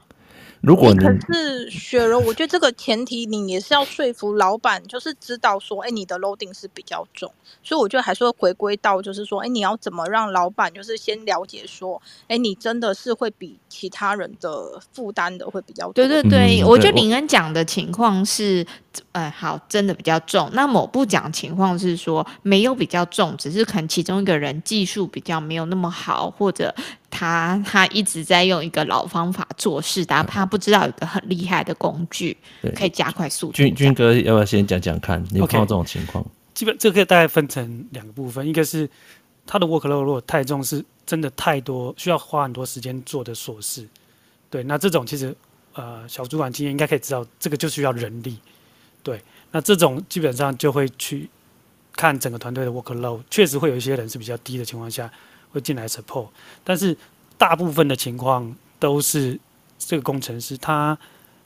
[0.66, 15.92] 如果你可是雪柔，我觉得这个前提你也是要说服老板，就是知道说，哎，你的 loading 是比较重，所以我觉得还是会回归到，就是说，哎，你要怎么让老板就是先了解说，哎，你真的是会比其他人的负担的会比较多。
[15.92, 18.66] 对对对，嗯、我觉得林恩讲的情况是，
[19.12, 20.50] 哎，好，真的比较重。
[20.52, 26.74] 那某部讲情况是说没有比较重，只是可能其中一个人技术比较没有那么好，或者。
[27.08, 32.36] 他他一直在用一个老方法做事，但他不知道有一个很厉害的工具
[32.74, 33.52] 可以加快速度。
[33.54, 35.24] 军军哥要不要先讲讲看？
[35.30, 36.28] 你有碰到这种情况？Okay.
[36.52, 38.86] 基本这个大概分成两个部分，一个是
[39.46, 43.88] 他的 workload 如果太重，是真的太多，需要花很多时间做的琐事。
[44.50, 45.34] 对，那这种其实
[45.72, 48.36] 呃小主管经验应该可以知道，这个就需要人力。
[49.06, 51.30] 对，那这种基本上就会去
[51.94, 55.08] 看整个团队的 workload，确实会有一些人是比较低的情况下。
[55.52, 56.28] 会进来 support，
[56.62, 56.94] 但是
[57.38, 59.38] 大部分的情况都是
[59.78, 60.98] 这个工程师他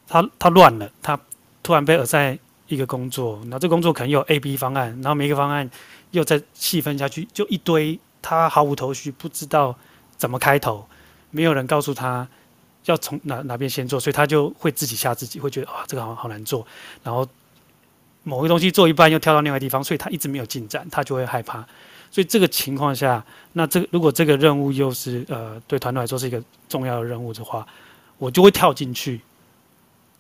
[0.09, 1.21] 他他乱了，他
[1.63, 5.71] 突然被 assign 一个工作，那这工作可能有 A、B 方案，然后每一个方案
[6.11, 9.77] 又再细分下去，就一堆，他毫无头绪，不知道
[10.17, 10.89] 怎么开头，
[11.31, 12.27] 没有人告诉他
[12.87, 16.67] 要从哪哪边先做，所以他就会自己吓自己，会觉得啊这个好好难做，
[17.05, 17.25] 然后
[18.31, 21.67] 某个东西做一半又跳到另外地方，所以他一直没有进展，他就会害怕。
[22.13, 27.67] 所以这个情况下，那这个如果这个任务又是呃对团队来说是一个重要的任务的话，
[28.19, 29.21] 我就会跳进去，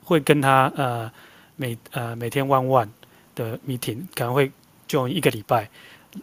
[0.03, 1.09] 会跟他呃
[1.55, 2.89] 每呃每天 one one
[3.37, 4.51] 的 meeting，可能会
[4.89, 5.71] 就一个礼拜，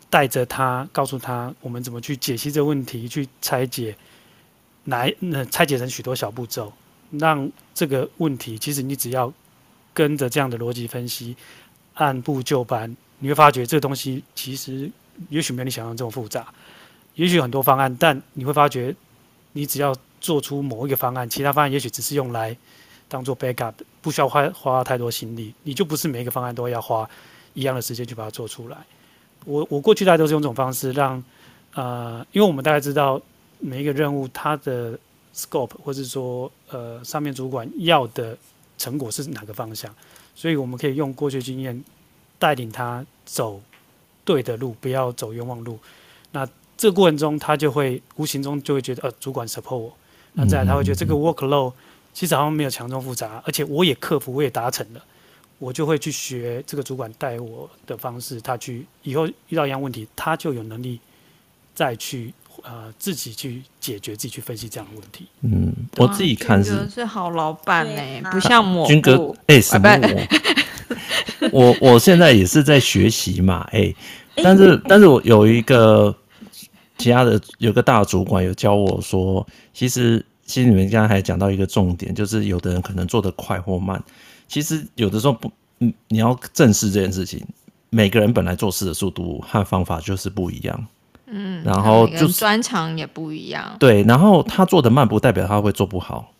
[0.10, 3.96] 带着他告诉他我们怎么去解析这个问题，去拆解，
[4.84, 6.74] 来那拆解成许多小步骤，
[7.12, 9.32] 让这个问题其实你只要
[9.94, 11.36] 跟着这样的逻辑分析，
[11.98, 14.90] 按部就班，你会发觉这个东西其实。
[15.30, 16.54] 也许没有你想象这么复杂，
[17.16, 18.96] 也许很多方案，但你会发觉，
[19.54, 22.56] 你只要做出某一个方案，其他方案也许只是用来
[23.10, 27.10] 当做 backup，不需要花花太多心力，你就不是每一个方案都要花
[27.56, 28.78] 一样的时间去把它做出来。
[29.44, 31.24] 我我过去大家都是用这种方式让，
[31.74, 33.20] 呃，因为我们大概知道
[33.58, 34.96] 每一个任务它的
[35.34, 38.38] scope，或者说呃上面主管要的
[38.78, 39.92] 成果是哪个方向，
[40.38, 41.84] 所以我们可以用过去经验
[42.38, 43.60] 带领他走。
[44.28, 45.80] 对的路，不要走冤枉路。
[46.34, 49.94] 那这个过程中，他就会无形中就会觉得，呃，主管 support 我。
[50.34, 51.72] 那再来，他会觉得这个 workload
[52.14, 55.02] 其实好像没有强中复杂，而且我也克服，我也达成了，
[55.60, 61.00] 我就会去学这个主管带我的方式，他去以后遇到一样问题，他就有能力
[61.74, 62.34] 再去
[62.68, 65.26] 呃自己去解决，自己去分析这样的问题。
[65.42, 69.90] 嗯，我自己看是是好老板呢，不像我军哥哎，什么
[71.52, 73.94] 我我我现在也是在学习嘛，哎，
[74.36, 76.14] 但是但是我有一个
[76.98, 80.24] 其他的有个大主管有教我说，其实。
[80.50, 84.02] 其实你们刚才还讲到一个重点，就是有的人可能做得快或慢。
[84.48, 87.46] 其实有的时候不，嗯，你要正视这件事情。
[87.90, 90.88] 每个人本来做事的速度和方法就是不一样，
[91.30, 93.76] 嗯，然后就专长也不一样。
[93.80, 96.32] 对，然后他做的慢不代表他会做不好。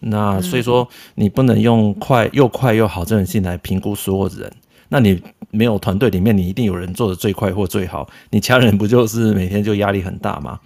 [0.00, 4.50] 那所以说，你不能用快又快又好这种性来评估所有人。
[4.88, 5.20] 那你
[5.50, 10.58] 没有团队里面，你一定有人做的最快或最好，你其他人不就是每天就压力很大吗？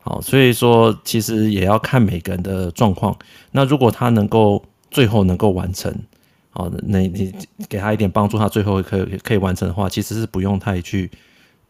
[0.00, 3.16] 好，所以说其实也要看每个人的状况。
[3.52, 5.94] 那如果他能够最后能够完成，
[6.50, 7.34] 好，那你
[7.68, 11.10] 给他一点帮助，他最后可以可以完成的话，其实是不用太去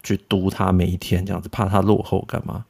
[0.03, 2.65] 去督他每一天这样子，怕他落后干嘛？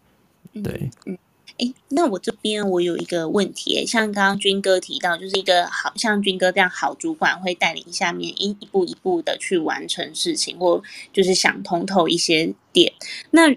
[0.64, 1.18] 对，嗯，
[1.58, 10.82] 哎、那我这边我有一个问题，像刚刚军哥提到，就是一个好像军哥这样好主管会带领下面一一步一步的去完成事情，或
[11.14, 12.94] 就是想通透一些点，
[13.32, 13.56] 那。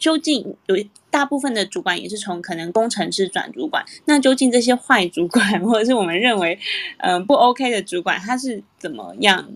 [0.00, 6.58] 究竟有大部分的主管也是从可能工程师转主管，那究竟这些坏主管或者是我们认为
[7.00, 9.46] 嗯、呃、不 OK 的主管，他是怎么样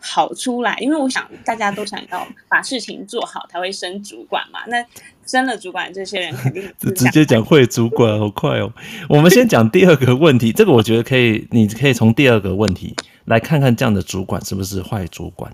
[0.00, 0.76] 好出来？
[0.80, 4.60] 因为我想大家都想要把事情做好才会升主管嘛。
[4.68, 4.84] 那
[5.26, 6.62] 升了主管，这些人肯定
[6.94, 8.72] 直接讲坏主管，好快哦。
[9.08, 12.94] 我们先讲第二个问题，这个我觉得可以，你可以从第二个问题
[13.26, 15.52] 来看看这样的主管是不是坏主管。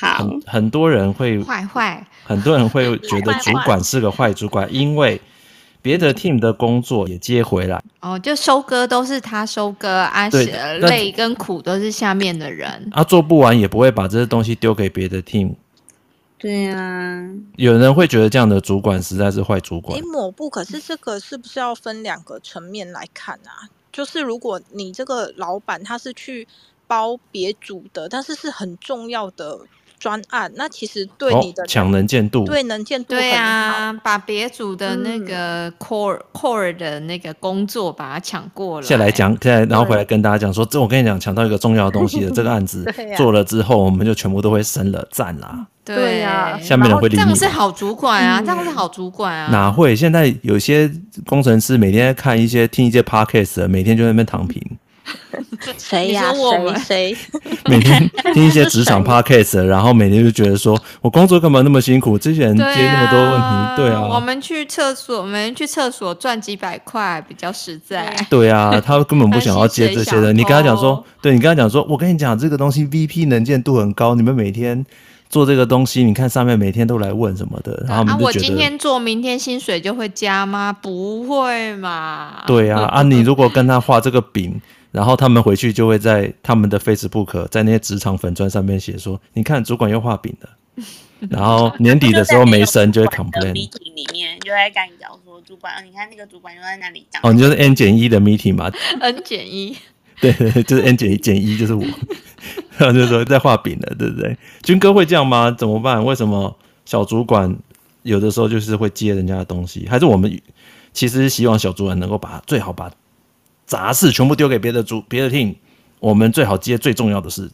[0.00, 5.20] 好，很很多人会坏坏，很多人会觉得 主管是个坏主管，因为
[5.82, 7.82] 别的 team 的工作也接回来。
[8.00, 10.46] 哦，就收割都是他收割，啊，对，
[10.78, 12.88] 累跟苦都是下面的人。
[12.92, 15.54] 他做不完也不会把这些东西丢给别的 team。
[16.38, 17.22] 对啊，
[17.56, 19.96] 有人会觉得这样的主管实在是坏主管。
[19.96, 23.68] 你，抹布，可是这个是不是要分两个层面来看啊？
[23.92, 26.48] 就是如果你这个老板他是去
[26.86, 29.60] 包别组的，但是是很重要的。
[30.02, 38.84] 专案，那其实对你的抢、哦、能见度，对能见度对啊，把别组的那个 core、嗯、core 的那个工作把它抢过了。
[38.84, 42.84] 现在来讲，现在然后回来跟大家讲说，这我跟你讲，抢到一个重要的东西的 这个案子
[43.16, 45.68] 做了之后，我们就全部都会升了，赞啦。
[45.84, 47.22] 对呀、啊，下面人会理你。
[47.22, 49.48] 这样是好主管啊，这样是好主管啊。
[49.52, 49.94] 哪会？
[49.94, 50.90] 现在有些
[51.26, 54.60] 工程师每天看一些听一些 podcast，每天就在那边躺平。
[55.78, 56.32] 谁呀？
[56.32, 57.16] 谁谁？
[57.66, 62.18] 每天听一些职场 podcast，然后每天就觉得说，我工作干嘛那么辛苦？
[62.18, 64.06] 这些人接那么多问题，对啊。
[64.06, 68.14] 我们去厕所，我们去厕所赚几百块比较实在。
[68.30, 70.32] 对啊，他根本不想要接这些的。
[70.32, 74.84] 你跟他讲说，对，你跟他讲说，我跟你讲这个东西 VP 能见度很高，你们每天
[75.28, 80.72] 做这个东西，你看上面每天都来问什么的，然后我们就觉得，啊，我今天做，明天薪水就会加吗？
[80.72, 82.42] 不会嘛。
[82.46, 84.60] 对啊，啊，你如果跟他画这个饼。
[84.92, 90.50] 然后他们回去就会在他们的 Facebook，在那些职场粉砖上面写说：“你看，主管又画饼了。
[91.30, 93.52] ”然后年底的时候没升就会 complain。
[93.52, 98.70] meeting 里面就在干讲说：“主管，你看那个主管又在那里讲。”哦，你就是 N 减一的 meeting 嘛
[99.00, 99.76] ？N 减一，
[100.20, 101.82] 对对，就是 N 减一减一就是我。
[102.76, 104.36] 然后就说在画饼了，对不对？
[104.62, 105.50] 军哥会这样吗？
[105.50, 106.04] 怎么办？
[106.04, 107.56] 为什么小主管
[108.02, 109.86] 有的时候就是会接人家的东西？
[109.88, 110.38] 还是我们
[110.92, 112.90] 其实希望小主管能够把最好把。
[113.72, 115.54] 杂事全部丢给别的组、别的 team，
[115.98, 117.50] 我们最好接最重要的事。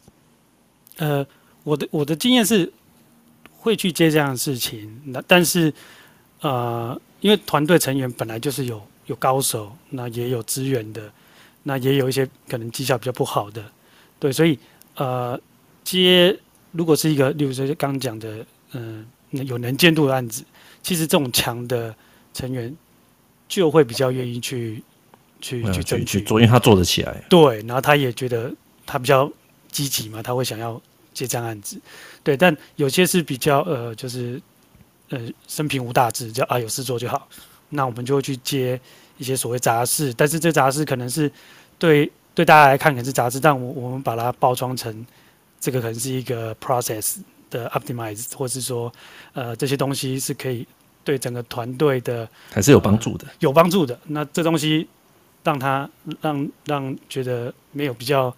[0.96, 1.24] 呃，
[1.62, 2.72] 我的我的经验是
[3.56, 5.72] 会去接这样的事情，那但是
[6.40, 11.08] 呃，因为团队成员本来就是有有高手，那也有资源的，
[11.62, 13.62] 那也有一些可能绩效比较不好的，
[14.18, 14.58] 对，所以
[14.96, 15.40] 呃，
[15.84, 16.36] 接
[16.72, 20.42] 如果是一个，例如说刚讲的，嗯、有能见度的案子，
[20.82, 21.94] 其实这种强的
[22.34, 22.74] 成员
[23.46, 24.82] 就会比较愿意去。
[25.40, 27.22] 去去争取做，因为他做得起来。
[27.28, 28.52] 对，然后他也觉得
[28.84, 29.30] 他比较
[29.70, 30.80] 积极嘛，他会想要
[31.14, 31.80] 接这样案子。
[32.22, 34.40] 对，但有些是比较呃，就是
[35.10, 37.28] 呃，生平无大志，叫啊有事做就好。
[37.70, 38.80] 那我们就会去接
[39.16, 41.30] 一些所谓杂事，但是这杂事可能是
[41.78, 45.06] 对对大家来看可能是杂事，但我我们把它包装成
[45.60, 47.18] 这个可能是一个 process
[47.50, 48.92] 的 optimize，或是说
[49.32, 50.66] 呃这些东西是可以
[51.04, 53.98] 对整个团队的还是有帮助的，呃，有帮助的。
[54.06, 54.88] 那这东西。
[55.48, 55.88] 让他
[56.20, 58.34] 让让觉得没有比较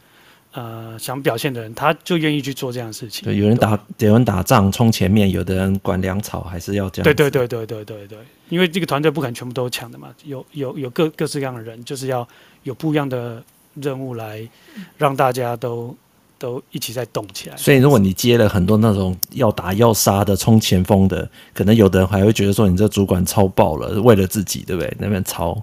[0.53, 3.25] 呃想表现的人，他就愿意去做这样的事情。
[3.25, 7.05] 对，有人打有人打仗冲前面，有的人管粮草，还是要这样。
[7.05, 12.27] 对对对对对对对，因为这个团队不可能全部都抢的嘛，有有有各各式各样的人，就是要
[12.63, 13.43] 有不一样的
[13.75, 14.49] 任务来
[14.97, 15.97] 让大家都。
[16.41, 24.91] 都一起在动起来，所以如果你接了很多那种要打要杀的冲前锋的，可能有的人还会觉得说你这主管超爆了，为了自己，对不对？
[24.99, 25.63] 那边超，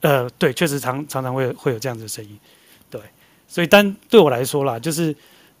[0.00, 2.38] 呃，对，确实常常常会会有这样子的声音，
[2.90, 3.00] 对，
[3.46, 5.14] 所以但对我来说啦，就是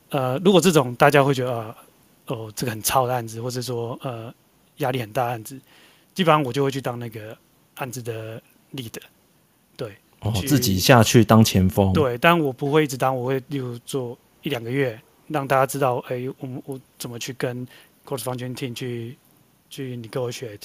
[0.08, 1.76] 呃，如果这种大家会觉得啊、
[2.26, 4.32] 呃，哦，这个很超的案子，或者说呃
[4.78, 5.60] 压力很大的案子，
[6.14, 7.36] 基本上我就会去当那个
[7.76, 8.40] 案子的
[8.74, 9.02] leader，
[9.76, 9.94] 对。
[10.20, 11.94] 哦，自己下去当前锋。
[11.94, 17.66] 对，但我不会一直当，我会例如做一两个月，让大家知道，哎，我们我怎么去跟
[18.04, 19.16] cross function team 去
[19.70, 20.64] 去 negotiate。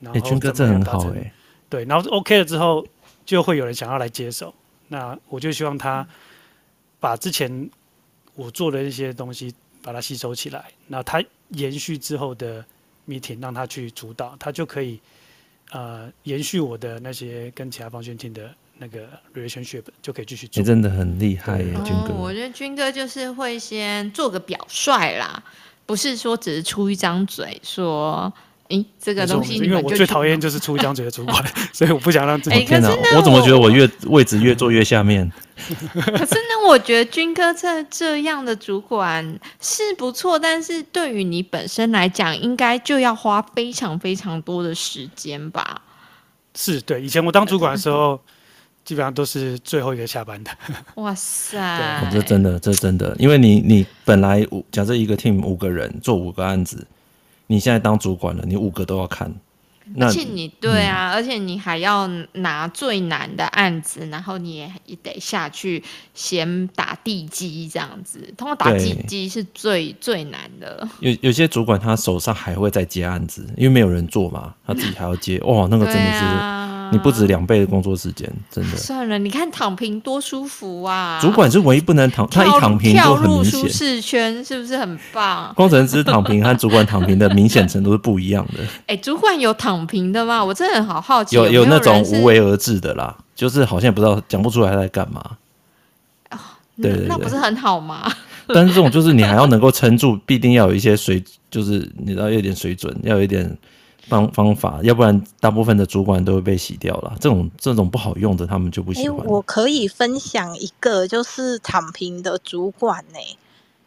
[0.00, 1.30] 然后，军哥这很好哎。
[1.68, 2.86] 对，然后 OK 了之后，
[3.26, 4.54] 就会有人想要来接手。
[4.88, 6.06] 那我就希望他
[6.98, 7.68] 把之前
[8.34, 12.64] 我做的一些东西把它吸收起来，那他延续之后的
[13.06, 14.98] meeting 让他去主导，他就可以
[15.72, 18.50] 呃延续我的那些跟其他 function team 的。
[18.78, 22.12] 那个 relationship 就可以继续做，你真的很厉害耶，军哥。
[22.12, 25.42] 我觉得军哥就是会先做个表率啦，
[25.86, 28.30] 不是说只是出一张嘴说，
[28.68, 29.54] 诶，这个东西。
[29.54, 32.64] 因为我最讨厌就是出一张嘴的主管， 所以我不想让自己。
[32.64, 35.30] 天哪，我怎么觉得我越位置越坐越下面？
[35.56, 45.82] 可是呢，我觉得军哥这这样的主管是不错，但是对于你本身来讲，应该就要花非常非常多的时间吧？
[46.54, 48.20] 是对，以前我当主管的时候。
[48.86, 50.50] 基本上都是最后一个下班的。
[50.94, 51.58] 哇塞！
[51.58, 56.86] 哦、这真的，这真的，因为你你本来五假设一个 team 五个人做五个案子，
[57.46, 59.32] 你现在当主管了，你五个都要看。
[60.00, 65.80] 而且你对啊、嗯，而且你还要拿最难的案子，然后你也也得下去
[66.12, 68.18] 先打地基，这样子。
[68.36, 70.88] 通过打地基是最最难的。
[70.98, 75.38] 有有些主管他手上还会再接案子，因为没有人做嘛，他自己还要接。
[75.42, 76.55] 哇，那个真的是。
[76.92, 78.76] 你不止两倍的工作时间，真的。
[78.76, 81.18] 算了，你看躺平多舒服啊！
[81.20, 83.60] 主管是唯一不能躺，他一躺平就很明显。
[83.60, 85.52] 舒适圈是不是很棒？
[85.54, 88.62] 工程师躺平和主管躺平的明显程度是不一样的。
[88.86, 90.44] 哎、欸，主管有躺平的吗？
[90.44, 91.36] 我真的很好好奇。
[91.36, 95.22] 有有那种无为而治的啦，就是好像不知道讲不出来他在干嘛。
[96.30, 96.38] 哦，
[96.80, 98.10] 对，对，对，那不是很好吗？
[98.48, 103.56] 但是这种就是你还要能够撑住，必定要有一些水，就是你知道有点水准，要有一点。
[104.08, 107.12] 方方法，要不然大部分的主管都会被洗掉了。
[107.20, 109.18] 这种这种不好用的，他们就不喜欢。
[109.18, 113.18] 欸，我可以分享一个，就是躺平的主管呢，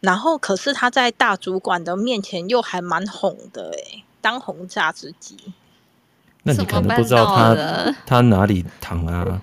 [0.00, 5.36] 然后可是他在大主管的面前又还蛮红的哎，当红榨汁机。
[6.42, 9.40] 那你可能不知道他他哪里躺啊？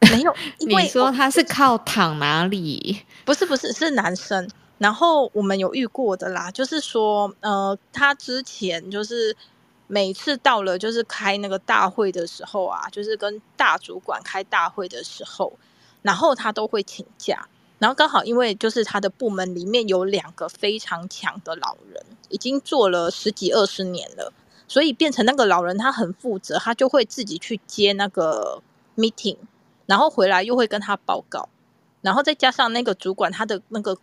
[0.00, 3.00] 没有， 因为你说他是靠躺哪里？
[3.26, 4.48] 不是不是是男生。
[4.78, 9.36] 然后我们有遇过的啦，就是说呃，他之前就是。
[9.92, 15.52] 每次到了就是开那个大会的时候啊，就是跟大主管开大会的时候，
[16.02, 17.48] 然后他都会请假。
[17.80, 24.32] 然后刚好因为就是他的部门里面有两个非常强的老人，已经做了十几二十年了，
[24.68, 28.62] 所以变成那个老人他很负责，他就会自己去接那个
[28.96, 29.38] meeting，
[29.86, 31.48] 然后回来又会跟他报告，
[32.00, 33.98] 然后再加上那个主管他的那个。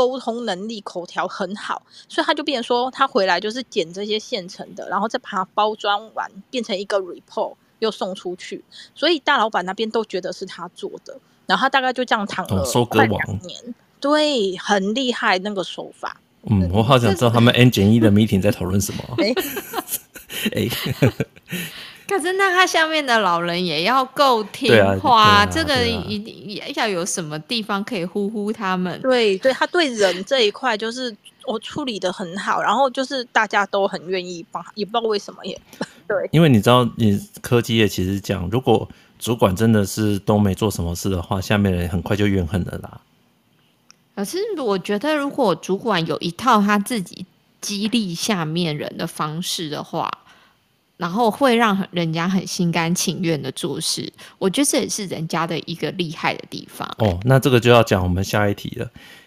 [0.00, 8.64] 沟通能力、口条很好，所以他就变成说，他回来就是捡这些现成的，然后再把它包装完，变成一个 report，又送出去。
[8.94, 16.18] 所以大老板那边都觉得是他做的，然后他大概就这样躺了快两年，哦，对，很厉害那个手法。
[16.44, 19.04] 嗯，我好想知道他们 N 减一的 meeting 在讨论什么。
[20.56, 20.70] 哎欸。
[22.10, 29.00] 可是那他下面的老人也要够听话，啊啊啊、这个一定也要有什么地方可以呼呼他们。
[29.00, 35.56] 对对，他对人这一块就是我处理的很好，然后就是大家都很愿意帮，也不知道为什么也
[36.08, 36.28] 对。
[36.32, 43.00] 因为你知道，你科技业其实讲，如果主管真的是都没做什么事的话，下面人很快就怨恨了啦。
[44.16, 47.24] 可是我觉得，如果主管有一套他自己
[47.60, 50.10] 激励下面人的方式的话。
[51.00, 56.86] 然后会让人家很心甘情愿的做事，我觉得这也是人家的一个厉害的地方。
[56.98, 58.86] 哦，那这个就要讲我们下一题了。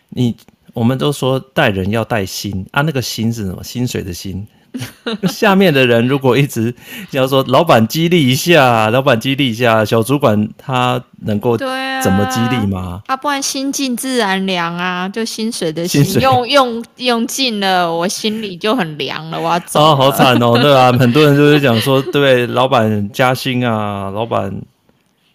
[0.10, 0.38] 你
[0.74, 3.64] 我们都说带人要带心啊，那个心是什么？
[3.64, 4.46] 薪水的心。
[5.30, 6.74] 下面的人如果一直
[7.12, 13.02] 要说老板激励一下，老板激励一下，小主管他能够怎么激励吗？
[13.06, 19.80] 啊，不然心静自然凉啊，就薪水的心，用用用尽了，我心里就很凉了，我要走。
[19.84, 24.50] 哦，好惨哦，对啊，很多人就是讲说，对，老板加薪啊，老板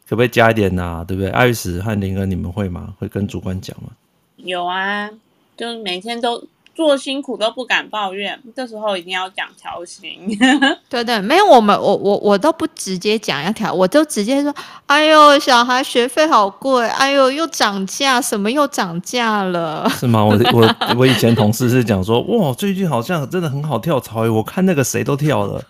[0.08, 1.04] 可不可以加一点呐、啊？
[1.06, 1.30] 对不对？
[1.30, 2.88] 艾瑞斯和林恩，你们会吗？
[2.98, 3.90] 会跟主管讲吗？
[4.38, 5.08] 有啊，
[5.56, 6.42] 就每天都。
[6.78, 10.28] 做辛苦都不敢抱怨，这时候一定要讲调薪。
[10.88, 14.54] 对对，没有我们，我我我都不直接讲要调，我都直接说，
[14.86, 19.90] 哎呦，小孩学费好贵，哎呦，又涨价，什么又涨价了？
[19.90, 20.24] 是吗？
[20.24, 25.60] 我我我以前同事是讲说，哇，最近好像真的很好跳槽，我看那个谁都跳了，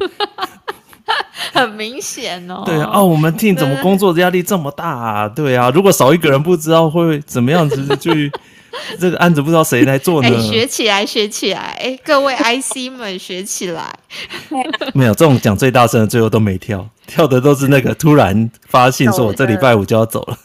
[1.55, 2.65] 很明显哦。
[2.67, 5.27] 对啊，哦，我们 team 怎么工作的压力这么大啊？
[5.27, 8.31] 对啊，如果少一个人，不知道会怎么样子去。
[8.99, 10.29] 这个案子不知道谁来做呢？
[10.29, 11.59] 欸、学起来，学起来！
[11.59, 13.99] 哎、欸，各位 IC 们，学起来！
[14.95, 20.39] 没有这种讲最大声的，最后都没跳，跳的都是那个突然发信说，我这礼拜五就要走了。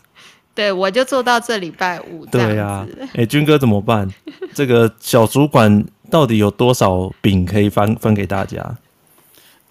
[0.55, 2.25] 对，我就做到这礼拜五。
[2.27, 4.07] 对呀，哎，军哥怎么办？
[4.53, 8.77] 这个小主管到底有多少饼可以分分给大家？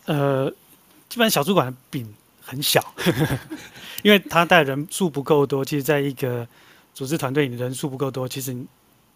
[0.07, 0.51] 呃，
[1.09, 2.05] 基本上小主管的饼
[2.45, 2.85] 很小，
[4.03, 5.65] 因为他带人数不够多。
[5.65, 6.45] 其实，在一个
[6.95, 8.55] 组织团队，你人数不够多，其实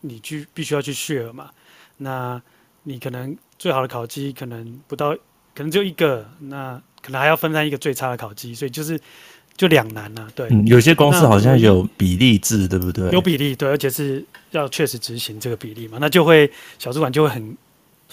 [0.00, 1.50] 你去必须要去 share 嘛。
[1.98, 2.40] 那
[2.84, 5.14] 你可能最好的烤鸡可能不到，
[5.54, 8.98] 可能就一个，那可能还要分担一个最差的烤鸡，所以就是
[9.56, 10.28] 就两难了、啊。
[10.34, 13.10] 对、嗯，有些公司好像有比例制，对不对？
[13.10, 15.98] 有比例，对，而且是要确实执行这个比例嘛。
[16.00, 17.56] 那就会小主管就会很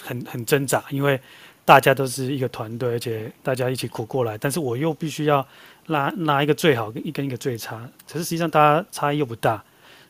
[0.00, 1.18] 很很挣扎，因为
[1.64, 5.46] 大家都是一个团队，而且大家一起苦过来，但是我又必须要。
[5.86, 9.62] 拿拿一个最好，一跟一个最差，可是实际上大家差异又不大，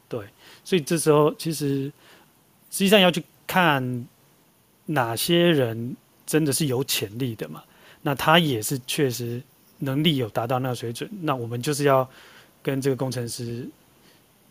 [0.08, 0.24] 对，
[0.64, 1.90] 所以这时候其实
[2.70, 4.06] 实际上要去看
[4.86, 7.62] 哪些人真的是有潜力的嘛，
[8.02, 9.42] 那他也是确实
[9.78, 12.08] 能力有达到那个水准，那我们就是要
[12.62, 13.68] 跟这个工程师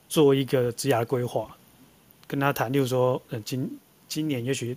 [0.10, 1.56] 做一个职涯规划，
[2.28, 4.76] 跟他谈，例如说，呃，今今年也许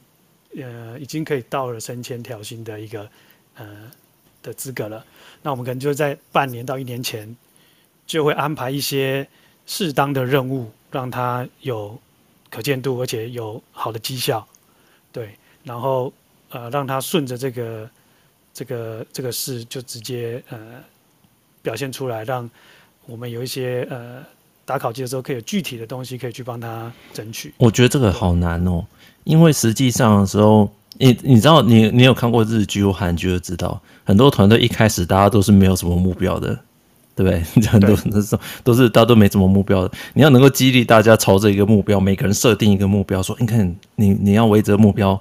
[0.57, 3.09] 呃已经可以到了升迁调薪的一个
[3.57, 3.91] 呃。
[4.47, 5.05] 的资格了，
[5.43, 7.37] 那我们可能就在半年到一年前，
[8.07, 9.27] 就会安排一些
[9.67, 11.99] 适当的任务，让他有
[12.49, 14.47] 可见度，而且有好的绩效，
[15.11, 16.13] 对，然后
[16.51, 17.91] 呃让他顺着这个
[18.55, 20.59] 这个这个事就直接呃
[21.61, 22.49] 表现出来，让
[23.07, 24.25] 我们有一些呃
[24.65, 27.53] 打考绩的时候可以有具体的东西可以去帮他争取。
[27.59, 28.87] 我觉得这个好难哦，
[29.25, 30.73] 因为实际上的时候。
[30.99, 36.59] 你你知道你你有看过日剧或韩剧就知道，很多团队一开始大家都是没有什么目标的，
[37.15, 37.41] 对不对？
[37.69, 39.93] 很多都是都是大家都没什么目标的。
[40.15, 45.21] 你要能够激励大家朝着一个目标，每个人设定一个目标，说你看你你要围着目标，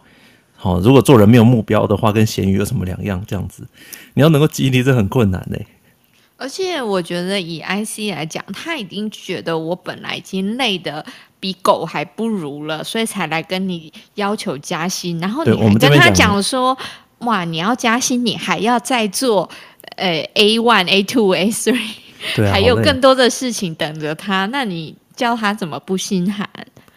[0.55, 3.23] 好，如果做人没有目标的话，跟咸鱼有什么两样？
[3.27, 3.67] 这样子，
[4.13, 5.65] 你要能够激励，这很困难嘞。
[6.37, 11.05] 而且我觉得以 IC 来讲，他已经觉得我本来已经累的
[11.39, 15.17] 比狗还不如了，所以才来跟你要求加薪。
[15.19, 16.77] 然后你还跟他讲说，
[17.19, 19.49] 哇，你要加薪，你还要再做
[19.95, 21.95] 呃 A one、A two、A three，
[22.51, 24.45] 还有更多的事情等着他。
[24.47, 26.49] 那你叫他怎么不心寒？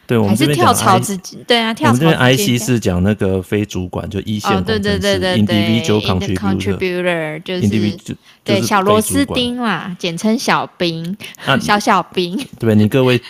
[0.09, 1.93] 对，我们是跳槽自己，对啊，跳槽。
[1.93, 6.01] 我们这边 IC 是讲那个非主管，就一线工程师，对对对对对，individual
[6.35, 11.15] contributor，就是对小螺丝钉嘛，简称小兵，
[11.61, 12.43] 小小兵。
[12.59, 13.21] 对，你各位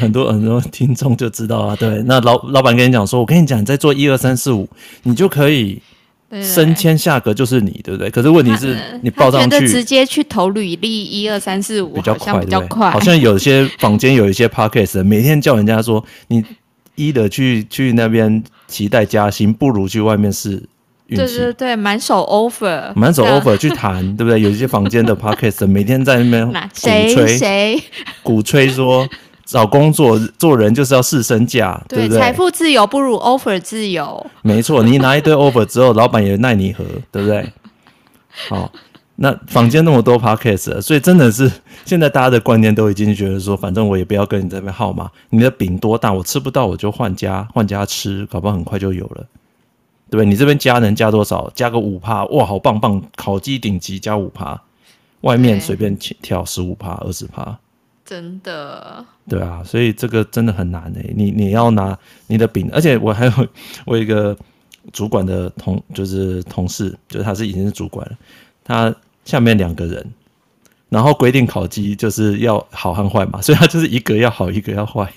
[0.00, 4.66] 很多很多听众就知道啊，对，那老老板跟你讲说，我跟你讲，你在做一二三四五，
[5.02, 5.82] 你就可以。
[6.40, 8.08] 升迁下格就是你，对不对？
[8.08, 12.90] 可是问题是你报上去，直接去投履历，一二三四五，比较快，比较快。
[12.90, 16.44] 好像有些 坊间有一些 podcast，每天叫人家说，你
[16.94, 20.62] 一的去去那边期待加薪，不如去外面试。
[21.08, 24.40] 对对对，满手 offer，满手 offer 去谈，对不对？
[24.40, 27.82] 有一些坊间的 podcast，每天在那边鼓吹，谁
[28.22, 29.06] 鼓吹说。
[29.52, 32.18] 找工作做人就是要试身价，对不对？
[32.18, 34.26] 财富自由不如 offer 自由。
[34.40, 37.52] 没错，你拿一堆 offer 之后，老板也奈你何，对不对？
[38.48, 38.72] 好，
[39.16, 41.52] 那坊间那么多 podcast，所以真的是
[41.84, 45.10] 现在大家的观念都已经觉得说，反正我也不要跟你这边耗嘛。
[45.28, 49.26] 你的饼多大，我吃不到我就换家换家吃，搞不好很快就有了，
[50.08, 50.24] 对不对？
[50.24, 51.52] 你这边加能加多少？
[51.54, 53.02] 加个五趴，哇，好棒棒！
[53.14, 54.58] 烤鸡顶级加五趴，
[55.20, 57.58] 外面随便挑十五趴、二十趴。
[58.04, 61.14] 真的，对啊，所以这个真的很难诶。
[61.16, 61.96] 你你要拿
[62.26, 63.32] 你的饼，而且我还有
[63.86, 64.36] 我有一个
[64.92, 68.16] 主管的同，就是同事，就是他是已经是主管了，
[68.64, 68.94] 他
[69.24, 70.04] 下面两个人，
[70.90, 75.10] 然后规定烤鸡就是要好和坏嘛，所以他就是一个要好，一个要坏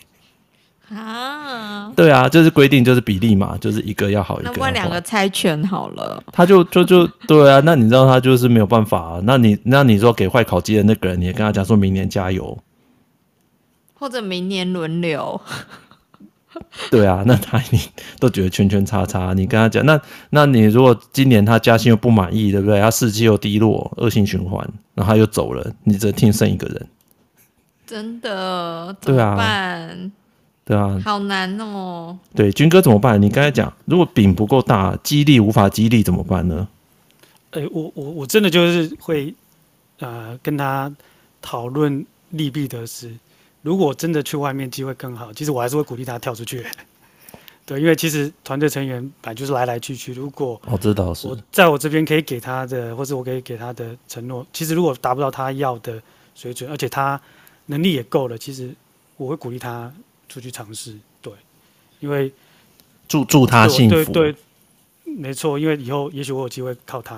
[0.89, 1.91] 啊。
[1.95, 4.59] 对啊，就是规定就是比例嘛，就是一个要好，一个要坏。
[4.59, 9.21] 那两个猜拳好了，他就就就对啊，那你知道他就是没有办法啊。
[9.23, 12.57] 那你那你说给坏烤鸡的那个人，你也跟他讲说明年加油。
[13.97, 15.39] 或者明年轮流，
[16.91, 17.79] 对啊，那他你
[18.19, 19.33] 都觉得圈圈叉叉。
[19.33, 22.79] 你跟他讲，那那你如果今年他加薪又不满意，对不对？
[22.79, 26.87] 他士气又低落，恶性循环，然后他又走了，你只听剩一个人，
[27.85, 30.11] 真的怎么办？
[30.65, 32.17] 对啊，好难哦。
[32.33, 33.21] 对，军哥怎么办？
[33.21, 36.67] 你刚才讲，如果饼不够大，激励无法激励怎么办呢？
[37.51, 39.33] 哎、欸，我我我真的就是会，
[39.99, 40.91] 呃，跟他
[41.41, 43.15] 讨论利弊得失。
[43.65, 46.63] 如果真的去外面机会更好，其实我还是会鼓励他跳出去。
[47.65, 50.13] 对，因为其实团队成员本来就是来来去去。
[50.13, 55.99] 如果我知道是，我在我这边可以给他的，或者我可以给他的承诺，其实如果达不到他要的
[56.35, 57.19] 水准，而且他
[57.65, 58.69] 能力也够了，其实
[59.17, 59.91] 我会鼓励他。
[60.27, 61.31] 出去尝试，对，
[61.99, 62.33] 因为
[63.07, 64.35] 祝祝他幸福，对对，
[65.05, 67.15] 没错，因为以后也许我有机会靠他。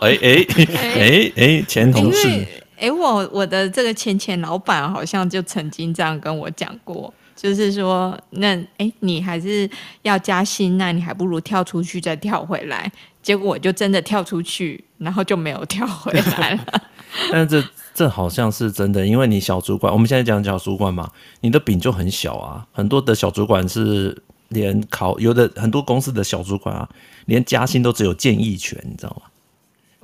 [0.00, 2.46] 哎哎哎哎，前同事，
[2.80, 9.68] 哎，我我的这个前前老板好像就曾经这样跟我讲过，就是说，那哎，你还是
[10.02, 12.90] 要加薪，那你还不如跳出去再跳回来。
[13.22, 16.82] 结果我就真的跳出去，然后就没有跳回来了。
[17.30, 17.62] 但这。
[17.92, 21.10] 这好像是真的，因为你小主管，我们现在讲小主管嘛，
[21.40, 22.66] 你的饼就很小啊。
[22.72, 26.88] 很多的小主管是连考有的很多公司的小主管啊，
[27.26, 29.29] 连加薪都只有建议权，你知道吗？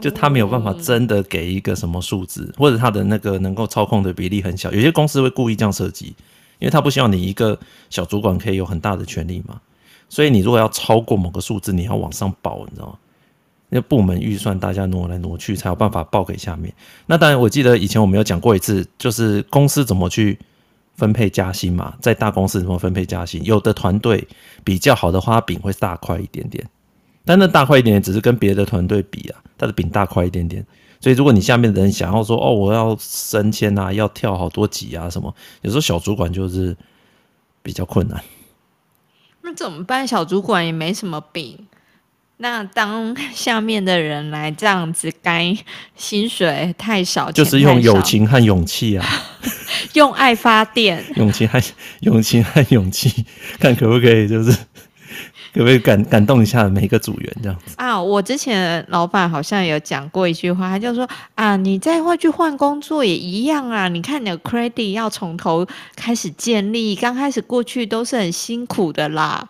[0.01, 4.71] 就他没有办法真的给一个什么数字，或者他的那个能够操控的比例很小。
[4.73, 6.15] 有些公司会故意这样设计，
[6.59, 9.61] 因为他不希望你一个小主管可以有很大的权利嘛。
[10.09, 12.99] 所以你如果要超过某个数字，你要往上报，你知道吗？
[13.69, 16.73] 那部门预算大家挪来挪去，才有办法报给下面。
[17.07, 20.39] 那当然，我记得以前我们有讲过一次，就是公司怎么去
[20.95, 23.43] 分配加薪嘛，在大公司怎么分配加薪？
[23.43, 24.29] 有的团队
[24.63, 26.65] 比较好的话，饼会大块一点点，
[27.27, 30.65] 但那大块一点点只是跟别的团队比啊，他的饼大块一点点。
[30.99, 36.75] 所以如果你下面的人想要说哦，我要升迁啊，要跳好多级啊什么，有时候小主管就是
[37.63, 38.23] 比较困难。
[39.43, 40.07] 那怎么办？
[40.07, 41.67] 小主管也没什么饼。
[42.39, 45.57] 那当下面的人来这样子干，
[45.95, 49.07] 薪水太少，就是用友情和勇气啊，
[49.95, 51.59] 用爱发电， 友情和
[52.01, 53.25] 勇情和勇气，
[53.59, 54.55] 看可不可以，就是
[55.57, 57.99] 可不可以感感动一下每一个组员这样子啊？
[57.99, 69.49] 我之前老板好像有讲过一句话，他就说啊，你再会去换工作也一样啊，你看你的 credit 要从头开始建立，刚开始过去都是很辛苦的啦。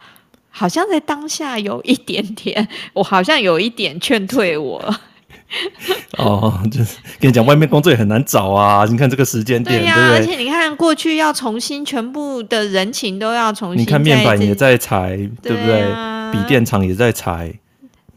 [0.49, 4.95] 好像在当下有一点点，我好像有一点劝退我。
[6.19, 8.85] 哦，就是跟你讲，外面工作也很难找啊。
[8.89, 13.81] 你看这个时间点，对呀、啊，而且你看过去要重新全部的人情都要重新。
[13.81, 15.85] 你看面板也在裁，对不对？
[16.33, 17.53] 笔电厂也在裁。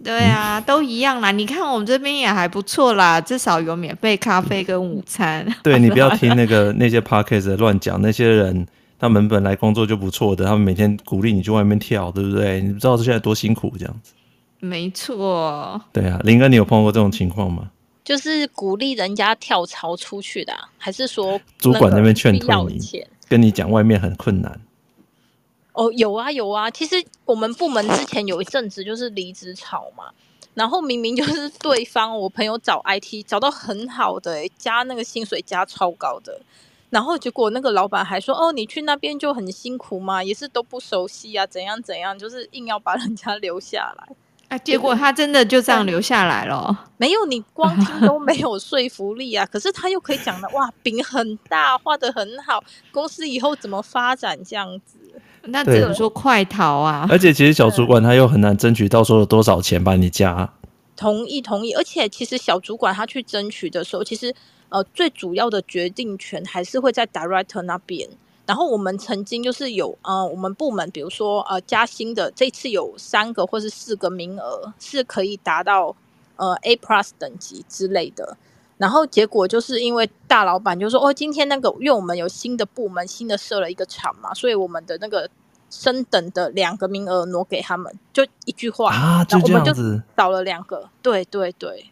[0.03, 1.31] 对啊，嗯、都一样啦。
[1.31, 5.45] 你看我们这边也还不错啦，至少有免费咖啡跟午餐。
[5.61, 8.65] 对，你不要听那个那些 podcast 乱讲那些人。
[9.01, 12.59] 他们本来工作就不错的，他们每天鼓励你去外面跳，对不对？
[12.59, 14.11] 你不知道现在多辛苦这样子。
[14.59, 15.81] 没错。
[15.93, 17.71] 对啊，林哥，你有碰过这种情况吗？
[18.03, 24.59] 就是鼓励人家跳槽出去的，还是说主管那边劝退你，跟你讲外面很困难？
[25.73, 26.71] 哦，有啊有啊。
[26.71, 26.95] 其实
[27.25, 30.05] 我们部门之前有一阵子就是离职潮嘛，
[30.55, 36.41] 然后明明就是对方我朋友找 IT 找到很好的，加那个薪水加超高的。
[36.89, 44.15] 然后结果那个老板还说：“哦，你去那边就很辛苦嘛，也是都不熟悉啊，怎样怎样，就是硬要把人家留下来。”
[44.49, 46.87] 啊，结果他真的就这样留下来了。
[46.97, 49.45] 没有，你光听都没有说服力啊。
[49.51, 54.97] 可是他又可以讲的哇，饼很大，画的很好，公司以后怎么发展这样子？
[55.43, 57.07] 那只能说快逃啊！
[57.09, 60.51] 而且其实小主管他又很难争取到说有多少钱把你加。
[60.97, 64.35] 同意同意，而且其实小主管他去争取的时候，其实。
[64.71, 68.07] 呃，最主要的决定权还是会在 director 那边。
[68.49, 75.95] 然后我们曾经就是有呃，我们部门比如说呃加薪的，这次有三个或是四个名额是可以达到
[76.35, 78.35] 呃 A plus 等级之类的。
[78.79, 85.29] 然后结果就是因为大老板就说哦，今天那个因为我们有新的部门，新的设了一个厂嘛，所以我们的那个
[85.69, 91.85] 升等的两个名额挪给他们，就一句话啊，就这样子，然后我们就少了两个，对对对。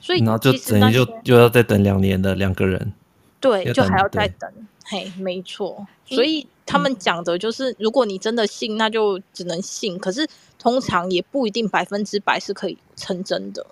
[0.00, 2.92] 所以，然后就等于就就要再等两年的两个人，
[3.38, 4.50] 对，就还要再等。
[4.90, 5.86] 嘿，没错。
[6.04, 9.96] 所以他们讲的就是，如果你真的信，那就只能信。
[9.96, 10.26] 可是
[10.58, 13.64] 通常也不一定百分之百是可以成真的。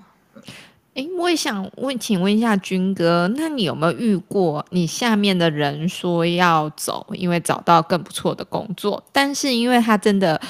[0.95, 10.41] 哎，我也想问，请问一下军哥，那你有没有遇过你下面的人说要走，因为找到更不错的工作，但是因为他真的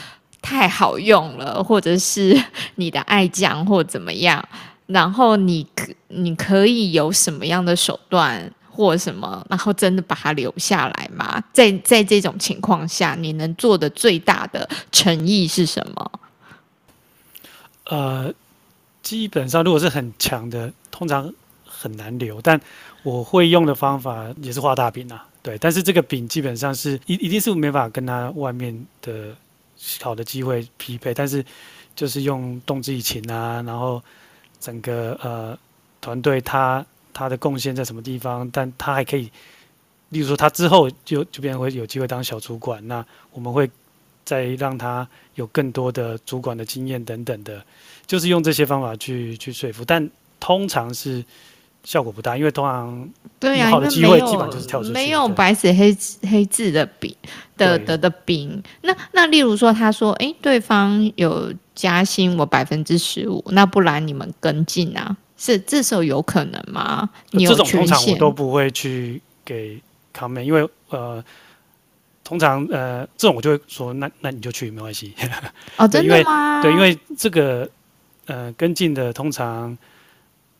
[0.43, 2.39] 太好用了，或者是
[2.77, 4.47] 你的爱将，或怎么样？
[4.87, 11.43] 然后你可你可以有什么样的手段，或什么，然后真的把他留下来吗？
[11.53, 16.12] 在在这种情况下，你能做的最大的诚意是什么？
[17.87, 18.33] 呃，
[19.03, 21.35] 基本上如果是很强的，通常
[21.66, 22.41] 很难留。
[22.41, 22.61] 但
[23.03, 25.59] 我会用的方法也是画大饼啊，对。
[25.59, 29.35] 但是这个饼基本上是一一定是没法跟他外面的
[30.01, 31.12] 好的机会匹配。
[31.12, 31.45] 但是
[31.97, 34.01] 就是用动之以情啊，然后
[34.61, 35.59] 整个呃
[36.01, 36.87] 团队他
[37.19, 39.31] 他的贡献在什么地方，但他还可以，
[40.11, 43.69] 例如说他之后就就变成会有机会当小主管，那我们会。
[44.29, 47.64] 再让他有更多的主管的经验等等的，
[48.07, 50.07] 就是用这些方法去去说服，但
[50.39, 51.25] 通常是
[51.83, 53.09] 效果不大，因为通常
[53.41, 55.97] 对呀，好的机会基本就是跳出去，没有白纸黑
[56.29, 57.16] 黑字的饼
[57.57, 58.62] 的的的饼。
[58.83, 65.16] 那那例如说，他说，哎，对方有加薪我百分之十五，那不然你们跟进啊？
[65.39, 67.09] 是这时候有可能吗？
[67.30, 69.80] 你有这种通常我都不会去给
[70.14, 71.24] comment，因为呃。
[72.24, 75.14] 通常呃，这种我就会说，那那你就去没关系。
[75.78, 76.61] 哦，真的吗？
[76.61, 77.66] 对，因为这个
[78.26, 79.74] 呃跟进的通常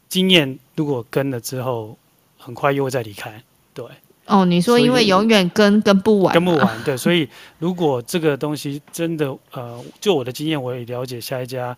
[0.09, 1.99] 经验，如果跟了之后，
[2.39, 3.43] 很快又会再离开。
[3.74, 3.85] 对。
[4.24, 6.85] 哦，你说因为永远跟跟不完，跟不完。
[6.85, 11.76] 对，所以如果这个东西真的呃，就我的经验，我也了解下一家，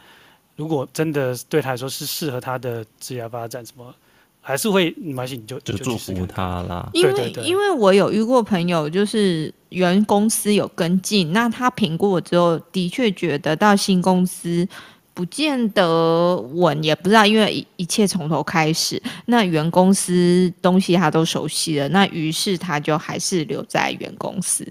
[0.61, 3.95] 如果真的对他来说是适合他的职业发展什么。
[4.43, 6.89] 还是会没关系，你就就祝福他啦。
[6.95, 14.67] 因为因为我有遇过朋友，就是原公司有跟进，那他评估之后，的确觉得到新公司
[15.13, 19.01] 不见得稳，也不知道，因为一切从头开始。
[19.27, 24.67] 那原公司东西他都熟悉了，那于是他就还是留在原公司，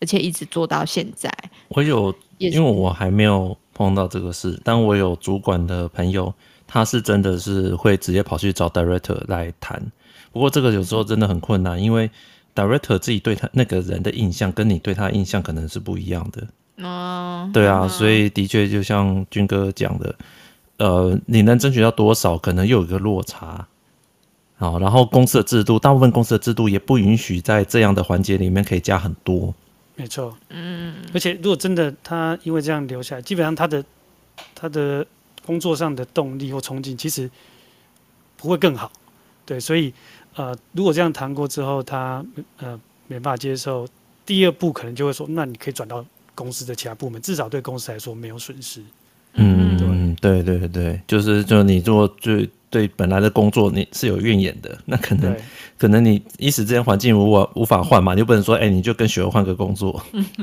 [0.00, 1.30] 而且一直做到现在。
[1.68, 6.30] 我有，因为我还没有碰到这个事，但我有主管的朋友。
[6.72, 9.82] 他是真的是会直接跑去找 director 来谈，
[10.30, 12.08] 不过这个有时候真的很困难，因为
[12.54, 16.86] director 自己对他那个人的印象跟你对他的印象可能是不一样的。
[16.86, 20.14] 哦，对啊，所以的确就像军哥讲的，
[20.76, 23.66] 呃，你能争取到多少，可能又有一个落差。
[24.56, 29.52] 好，然后公司的制度，大部分公司的制度也不允许在这样的环节里面可以加很多。
[30.00, 33.84] 没错，嗯，而且如果真的他因为这样留下来，基本上他的
[34.54, 35.06] 他的。
[35.46, 37.28] 工作上的动力或冲劲其实
[38.36, 38.92] 不会更好，
[39.44, 39.92] 对，所以
[40.34, 42.24] 呃，如果这样谈过之后，他
[42.58, 42.78] 呃
[43.08, 43.88] 没办法接受，
[44.24, 48.82] 第二步可能就会说，那你可以转到公司的其他部门，至少对公司来说没有损失。
[49.32, 55.36] 嗯，对对对对，就是就你做最对本来的工作你是有怨言的，那可能
[55.76, 60.00] 可能你一时之间环境无法无法换嘛，你就不能说哎、欸，你就跟雪儿换个工作。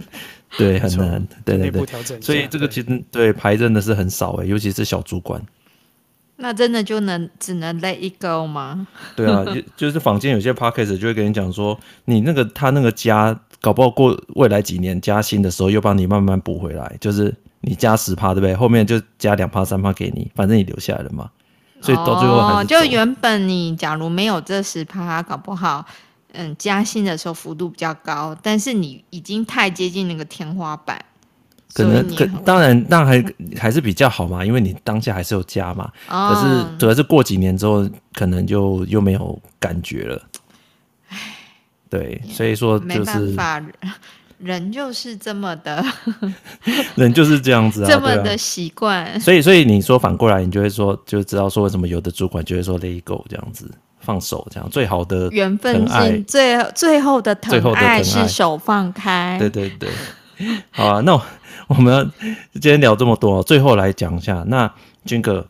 [0.57, 5.41] 对，很难，对对对，所以这个其实对，对牌真的是很少哎，尤其是小主管。
[6.38, 8.88] 那真的就能只能 let it go 吗？
[9.15, 18.53] 对啊，就就是坊间有些 podcast 就会跟你讲说，你那个他那个加，搞不好过未来几年加薪的时候又帮你慢慢补回来，就是你加十趴对不对？
[18.53, 21.30] 后面就加两趴三趴给你，反正你留下来了嘛。
[21.82, 25.86] 所以到最后还是、哦、就原本你假如没有这十趴，搞不好。
[26.34, 31.03] 嗯，加薪的时候幅度比较高，但是你已经太接近那个天花板，
[31.73, 33.23] 可能可当然那还
[33.57, 35.91] 还是比较好嘛，因为你当下还是有加嘛。
[36.07, 40.21] 哦、可是主要是过几年之后，可能就又没有感觉了。
[41.09, 41.17] 唉，
[41.89, 43.36] 对，所以说就是
[44.38, 45.83] 人就是这么的，
[46.95, 49.19] 人就是这样子啊， 这么的习惯、啊。
[49.19, 53.69] 所以，所以你说反过来，你就会说，就知道说为什么有的主管就会说 “let go” 这样子。
[53.99, 59.35] 放手，这样最好的缘分是最最后的疼爱是手放开。
[59.38, 59.89] 对对对，
[60.71, 61.19] 好啊， 那
[61.67, 62.09] 我们
[62.53, 64.71] 今天聊这么多，最后来讲一下，那
[65.03, 65.45] 军哥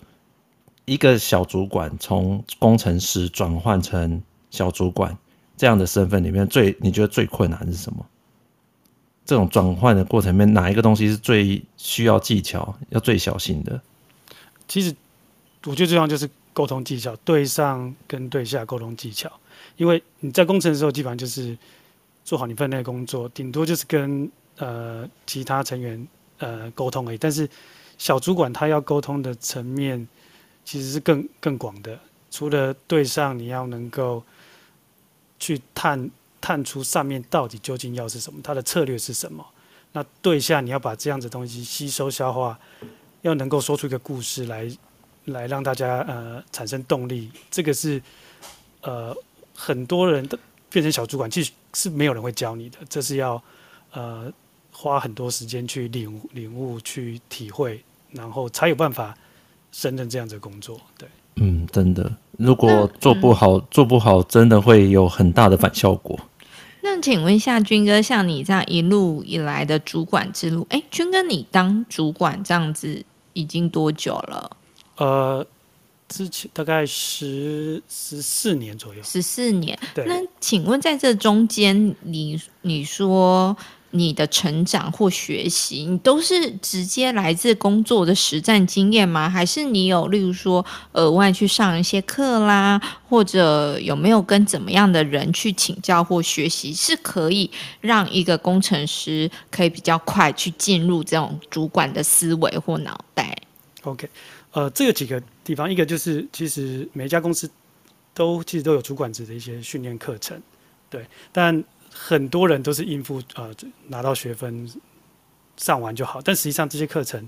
[0.86, 4.20] 一个小主管从工程师转换成
[4.50, 5.16] 小主管
[5.56, 8.04] 这样的身份里面，最你觉得最困难是什么？
[9.28, 13.80] 这种转换的过程里面，哪一个东西是最需要技巧、要最小心的？
[14.68, 14.96] 其实
[15.66, 16.28] 我觉得最重要就是。
[16.58, 19.32] 沟通技巧，对上跟对下沟通技巧，
[19.76, 21.56] 因为你在工程的时候，基本上就是
[22.26, 26.08] 做好你分内工作，顶多就是跟呃其他成员
[26.40, 27.18] 呃沟通而已。
[27.20, 27.48] 但是
[28.00, 30.08] 小主管他要沟通的层面
[30.66, 32.00] 其实是更更广的，
[32.32, 34.24] 除了对上，你要能够
[35.38, 36.10] 去探
[36.42, 39.46] 探出上面到底究竟要是什么，他的策略是什么。
[39.94, 42.60] 那对下你要把这样子东西吸收消化，
[43.22, 44.70] 要能够说出一个故事来。
[45.28, 48.02] 来让大家呃产生动力，这个是
[48.80, 49.14] 呃
[49.54, 53.44] 很多人的变成小主管，其实是没有人会教你的，这是要
[53.92, 54.32] 呃
[54.72, 57.84] 花很多时间去领、领悟、去体会，
[58.14, 59.18] 然后才有办法
[59.74, 60.80] 胜任这样子的工作。
[60.98, 66.18] 对，嗯，真的，如果做不好，嗯、做不好，真的会有很大的反效果。
[66.82, 74.58] 那请问一下，军哥，像你这样一路以来的主管之路，哎，军哥，你当主管这样子已经多久了？
[74.98, 75.46] 呃，
[76.08, 79.04] 之前大概十十四年左右。
[79.04, 79.78] 十四年。
[79.94, 80.06] 对。
[80.06, 83.58] 那请问在这中间，你你说。
[83.92, 89.30] 你的成长或学习，你都是直接来自工作的实战经验吗？
[89.30, 103.36] 还是你有，例如说额外去上一些课啦，或者有没有跟怎么样的人去请教或学习，是可以让一个工程师可以比较快去进入这种主管的思维或脑袋
[103.84, 104.10] ？OK，
[104.52, 107.50] 呃，这个几个地方，一个就是其实每一家公司
[108.14, 110.40] 都其实都有主管职的一些训练课程，
[110.90, 111.64] 对，但。
[112.00, 113.54] 很多人都是应付呃
[113.88, 114.72] 拿到学分
[115.58, 117.28] 上完就好，但实际上这些课程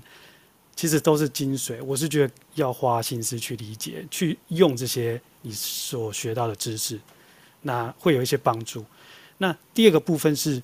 [0.76, 1.82] 其实都是精髓。
[1.84, 6.98] 我是觉得要花心思去理解、去用这些你所学到的知识，
[7.62, 8.84] 那会有一些帮助。
[9.38, 10.62] 那第二个部分是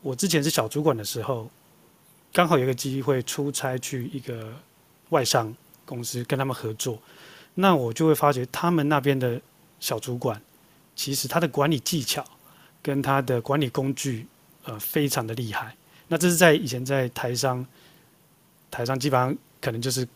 [0.00, 1.48] 我之前是小主管的时候，
[2.32, 4.52] 刚好有一个机会出差去一个
[5.10, 6.98] 外商公司跟他们合作，
[7.54, 9.40] 那我就会发觉他们那边的
[9.78, 10.40] 小主管
[10.96, 12.24] 其实他的管理技巧。
[12.82, 14.26] 跟他的管理工具，
[14.64, 15.74] 呃，非常的厉害。
[16.08, 17.64] 那这是在以前在台商，
[18.70, 20.06] 台商基本上可能就是，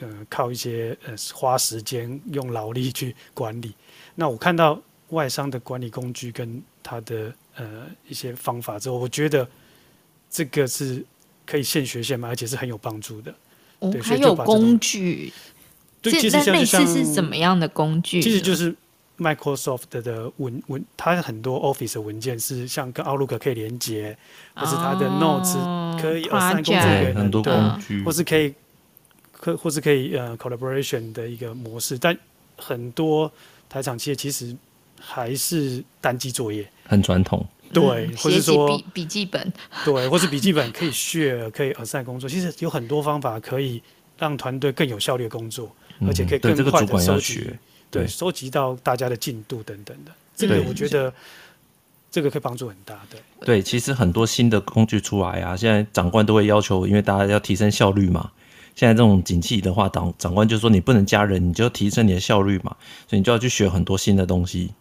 [0.00, 3.74] 呃，靠一些呃花时间用劳力去管理。
[4.14, 9.46] 那我看到外商的管理工具跟他的呃一些方法之后，我觉得
[10.30, 11.04] 这个是
[11.44, 13.34] 可以现学现卖，而且是很有帮助的。
[13.80, 15.32] 哦，还有工具。
[16.00, 18.22] 对，其实像类似是怎么样的工具？
[18.22, 18.74] 其实就是。
[19.18, 24.16] Microsoft 的文文，它很多 Office 的文件是像跟 Outlook 可以连接，
[24.54, 28.54] 或是它的 Notes 可以作给很多工具，或是可以
[29.30, 31.96] 可或是可以呃 Collaboration 的一个模式。
[31.96, 32.16] 但
[32.56, 33.30] 很多
[33.68, 34.56] 台厂企业其实
[35.00, 37.46] 还是单机作业，很传统。
[37.72, 39.52] 对，或是说笔笔记本，
[39.84, 42.28] 对，或是笔记本可以 share 可以 assign 工作。
[42.28, 43.82] 其实有很多方法可以
[44.16, 45.74] 让团队更有效率的工作，
[46.06, 47.50] 而且可以更快的收集。
[47.94, 51.12] 对，收集到大家的进度等等的，这个我觉得
[52.10, 52.94] 这个可以帮助很大。
[53.10, 58.30] 的，对，其实很多新的工具出来啊，现在长官都会要求，因为大家要提升效率嘛。
[58.74, 62.76] 现在这种景气的话，长长官就说你不能加人，你就提升你的效率嘛，
[63.08, 64.72] 所以你就要去学很多新的东西。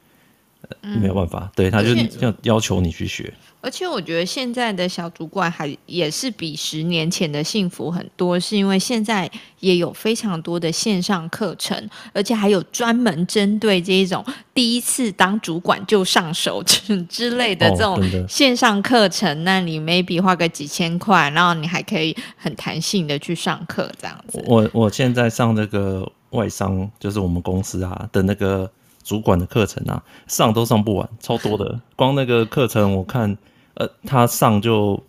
[0.81, 3.33] 嗯、没有办法，对，他就要要求你去学。
[3.61, 9.29] 而且我觉得现在的小主管还也是比十年前的幸福很多，是因为现在
[9.61, 16.61] 也有非常多的线上课程，而且还有专门针对这一种第一次当主管就上手
[17.07, 19.29] 之类的这种线上课程。
[19.39, 24.43] 哦、那你 maybe 花个几千块，然后你还可以很弹性的去上课，这样子。
[24.45, 28.69] 我我现在上那个外商，就是我们公司啊的那个。
[29.03, 31.79] 主管的课程啊，上都上不完，超多的。
[31.95, 33.37] 光那个课程，我看，
[33.75, 35.01] 呃，他上就，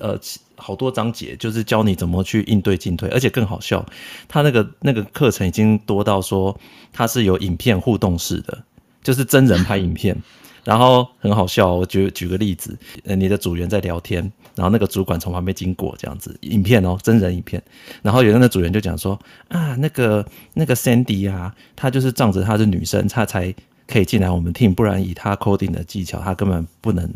[0.00, 0.18] 呃，
[0.56, 3.84] 好多章节，就是教你怎么去应对进退，而且更好笑，
[4.26, 6.58] 他那个那个课程已经多到说，
[6.92, 8.64] 他是有影片互动式的，
[9.02, 10.16] 就是真人拍影片。
[10.64, 17.62] 然后很好笑，我举举个例子，呃，你的组员在聊天，然后那个主管从旁边经过，这样子，影片哦，真人影片，
[18.02, 19.16] 然后有那个组员就讲说
[19.48, 23.54] 啊，那个那个 Sandy 啊，她就是仗着她是女生，她才
[23.86, 27.08] 可以进来我们 team，不然以她 coding 的技巧，她根本不能，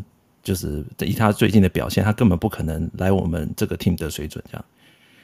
[0.44, 4.64] 就是以她最近的表现，她根本不可能来我们这个 team 的水准这样，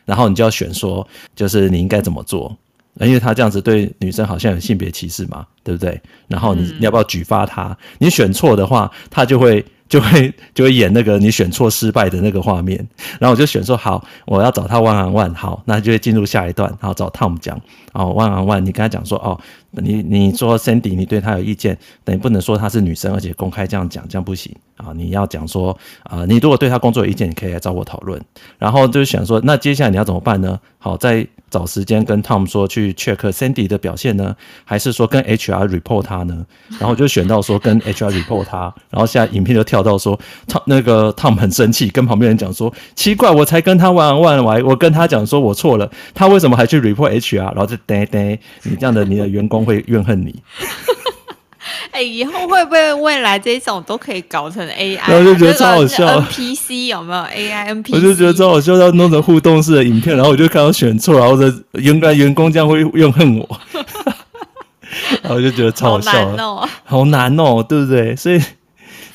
[0.06, 2.56] 然后你就要选说，就是你应该怎么做。
[2.98, 6.00] 因为他这样子对女生好像有性别歧视嘛，对不对？
[6.28, 7.76] 然后你你要不要举发他？
[7.98, 9.62] 你选错的话，他就会。
[9.88, 12.76] 就会就会演那个你选错失败的那个画面，
[13.20, 17.60] 然后我就选说好，我要找他 one on one，好，那就会进入下一段，然后找 Tom 讲，
[17.92, 19.38] 然后 one on one，你跟他讲说哦，
[19.76, 28.20] 你你说 Sandy，你对她有意见，等于不能说她是女生，而且公开这样讲，这样不行啊，你要讲说啊，你如果对她工作有意见，你可以来找我讨论，
[28.58, 30.60] 然后就想说，那接下来你要怎么办呢？
[30.78, 36.44] 好，再找时间跟 Tom 说去 check Sandy 的表现呢，还是说跟 HR report 他呢？
[36.78, 39.86] 然后就选到说跟 HR report 他，然后现在影片就跳。
[39.86, 40.18] 到说，
[40.48, 47.36] 他那个 Tom 很生气，跟旁边人讲说，奇怪，我才跟他玩玩玩，我跟他讲说我错了，他为什么还去 report HR？
[47.36, 50.34] 然后就呆呆，你这样的你的员工会怨恨你。
[51.90, 54.98] 哎、欸，以后会不会未来这种都可以搞成 AI？
[55.08, 56.20] 然后就觉得超好笑。
[56.20, 57.94] NPC 有没有 AI NPC？
[57.94, 63.60] 我就觉得超好笑，要弄成互动式的影片，然后我就看到选错，然后的员工员工这样会怨恨我，
[65.22, 68.14] 然后我就觉得超好笑，好难哦，好难哦，对不对？
[68.14, 68.40] 所以。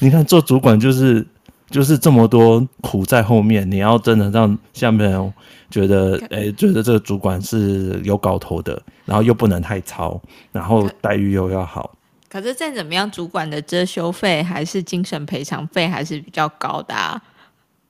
[0.04, 1.24] 你看，做主管就是
[1.70, 5.34] 就是这么多苦在后面，你要真的让下面人
[5.72, 11.96] 觉得，诶、欸，觉得这个主管是有搞头的，然后又不能太糙，然后待遇又要好。
[12.30, 17.22] 可是再怎么样，主管的遮羞费还是精神赔偿费还是比较高的啊，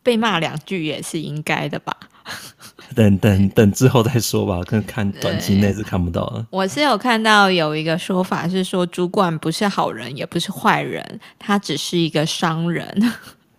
[0.02, 1.96] 被骂两句也是应该的吧？
[2.96, 6.46] 等等等之后再说吧，看看短期内是看不到的。
[6.50, 13.12] 我是有看到有一个说法是说，主管不是好人，也不是坏人，他只是一个商人。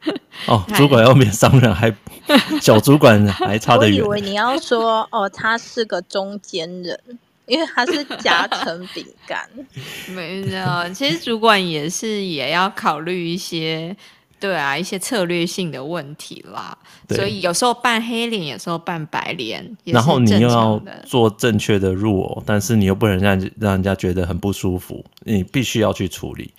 [0.47, 1.95] 哦，主管要免商人还
[2.61, 4.01] 小主管还差得远。
[4.05, 6.99] 我以为你要说哦，他是个中间人，
[7.47, 9.49] 因为他是夹层饼干。
[10.15, 13.97] 没有，其实主管也是也要考虑一些。
[14.41, 16.77] 对啊，一些策略性的问题啦，
[17.11, 26.53] 所以有时候扮黑脸，有时候扮白脸，然后你又要做正确的入偶，但是你又不能让让人家觉得很不舒服，你必须要去处理。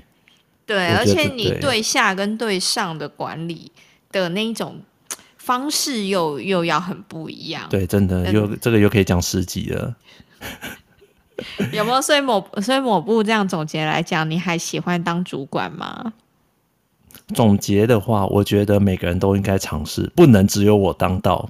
[0.65, 3.71] 对，而且你对下跟对上的管理
[4.11, 4.81] 的那一种
[5.37, 7.67] 方式又又要很不一样。
[7.69, 9.95] 对，真的又这个又可以讲十集了。
[11.71, 12.01] 有没有？
[12.01, 16.13] 所以某所以某部这样总结来讲，你还喜欢当主管吗？
[17.33, 21.49] 总结的话，我觉得每个人都应该尝试，不能只有我当到。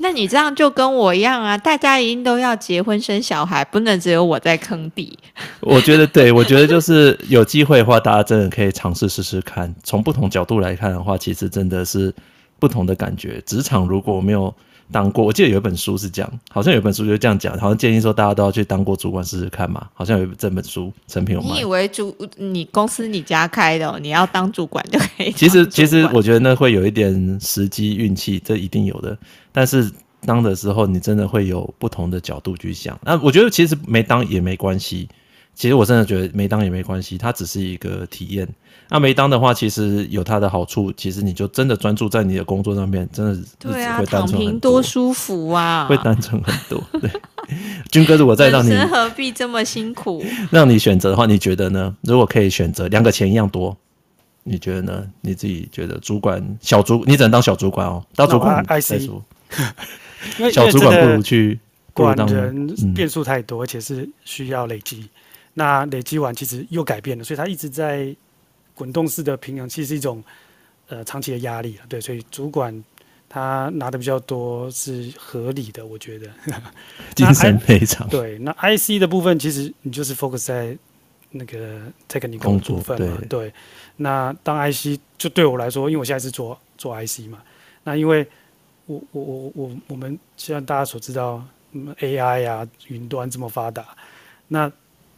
[0.00, 5.18] 那你这样就跟我一样啊，大家一定都要结婚生小孩，不能只有我在坑底。
[5.60, 9.74] 我觉得对，我觉得就是有机会的话，大家真的可以尝试试试看。
[9.84, 12.12] 从不同角度来看的话，其实真的是
[12.58, 13.40] 不同的感觉。
[13.46, 14.52] 职场如果没有。
[14.92, 19.86] 当过，我记得有一本书是这样，好像有一本书就这样讲，好像建议说大家都要去当过主管试试看嘛。
[19.94, 21.46] 好像有这本书，成品有卖。
[21.48, 25.30] 你以为主你公司你家开的，你要当主管就可以？
[25.30, 29.16] 其实其实我觉得那会有一点时机运气，这一定有的。
[29.52, 29.90] 但是
[30.26, 32.98] 当的时候，你真的会有不同的角度去想。
[33.02, 35.08] 那我觉得其实没当也没关系。
[35.52, 38.48] 其实我真的觉得没当也没关系，它只是一个体验。
[38.88, 40.92] 那没当的话，其实有它的好处。
[40.92, 46.82] 其实你就真的专注在你的工作上面，真的是对啊，躺平多舒服啊，会单纯很多。
[47.00, 47.10] 对，
[47.90, 50.24] 军哥，如果再让你何必这么辛苦？
[50.50, 51.94] 让你选择的话，你觉得呢？
[52.02, 53.76] 如果可以选择两个钱一样多，
[54.44, 55.04] 你觉得呢？
[55.20, 59.22] 你自己觉得主管小主，你只能当小主管哦，当主管再说。
[60.52, 61.58] 小主管不如去
[61.92, 65.08] 管人，变数太多，而且是需要累积。
[65.54, 68.14] 那累积完，其实又改变了，所以他一直在
[68.74, 70.22] 滚动式的平衡，其实是一种
[70.88, 71.76] 呃长期的压力。
[71.88, 72.84] 对，所以主管
[73.28, 76.30] 他拿的比较多是合理的，我觉得。
[77.16, 78.38] 精神赔偿对。
[78.38, 80.78] 那 IC 的部分，其实你就是 focus 在
[81.32, 83.16] 那个 technical 部分嘛。
[83.18, 83.52] 对，对。
[83.96, 87.38] 那当 IC 就对我来说，因为我现在是做做 IC 嘛，
[87.84, 88.26] 那因为
[88.90, 91.44] 我我我我我们像大家所知道
[92.00, 93.86] ，AI 啊，云端这么发达，
[94.48, 94.70] 那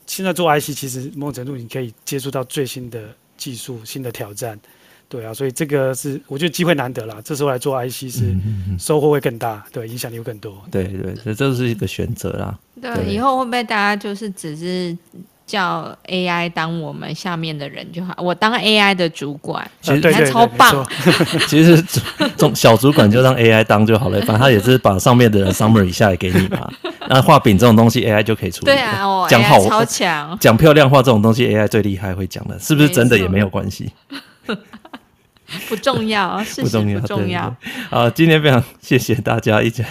[0.06, 4.60] 现在做 IC，其实某种程度你可以接触到最新的技术、新的挑战，
[5.08, 7.18] 对啊，所以这个是我觉得机会难得啦。
[7.24, 8.36] 这时候来做 IC 是
[8.78, 10.62] 收获会更大，对，影响力会更多。
[10.70, 12.58] 对对，这这是一个选择啦。
[12.80, 14.96] 对，对以后会不会大家就是只是？
[15.52, 20.86] 叫 AI 当我们下面的人就好，我当 AI 的主管，其实还超棒。
[21.46, 21.76] 其实
[22.38, 26.66] 中小主管就让 AI 当就好了，反正他也是把上面的人 summary 下来给你嘛。
[27.10, 28.64] 那画饼这种东西 AI 就可以处理。
[28.64, 33.92] 对啊，我讲好超强，讲漂亮话这种东西 AI 最厉害，会讲的，是不是真的也没有关系？
[35.68, 37.54] 不重要，事实不重要。
[37.90, 39.84] 啊，今天非常谢谢大家一起。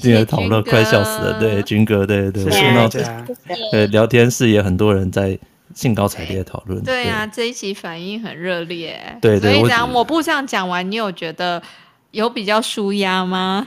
[0.00, 5.36] 今天讨论快笑死了，对军哥，对对对，对聊天室也很多人在
[5.74, 6.82] 兴高采烈讨论。
[6.84, 9.00] 对啊，这一期反应很热烈。
[9.20, 11.60] 对对，所以讲我不这样讲完，你有觉得
[12.12, 13.66] 有比较舒压吗？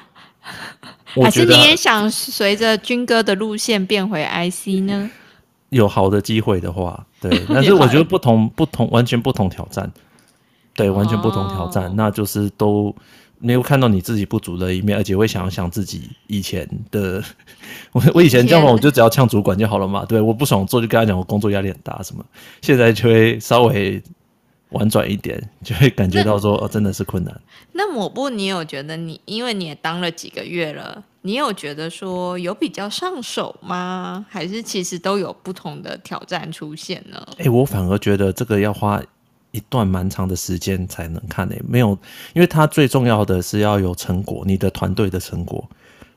[1.22, 5.12] 还是你也想随着军哥的路线变回 IC 呢？
[5.70, 9.92] 有好的机会的话，对， 但是我觉得不同不同完全不同挑战，
[10.74, 12.96] 对，完全不同挑战，那就是都。
[13.40, 17.24] 没有看到你自己不足的一面，而且会想想自己以前的，
[17.94, 20.04] 我我以前这样话，我就只要呛主管就好了嘛。
[20.06, 22.26] 对，我不爽做就跟他讲，我工作压力很大什么。
[22.62, 24.02] 现在就会稍微
[24.70, 27.42] 婉转一点， 就会感觉到说，哦，真的是困难。
[27.74, 34.26] 那抹布，你有觉得你，因为你也当了几个月了，你有觉得说有比较上手吗？
[34.30, 37.24] 还是其实都有不同的挑战出现呢？
[37.34, 39.02] 哎、欸，我反而觉得这个要花。
[39.58, 41.90] 一段蛮长的时间才能看诶、欸，没有，
[42.34, 45.68] 因为他最重要的是要有成果，你的团队的成果。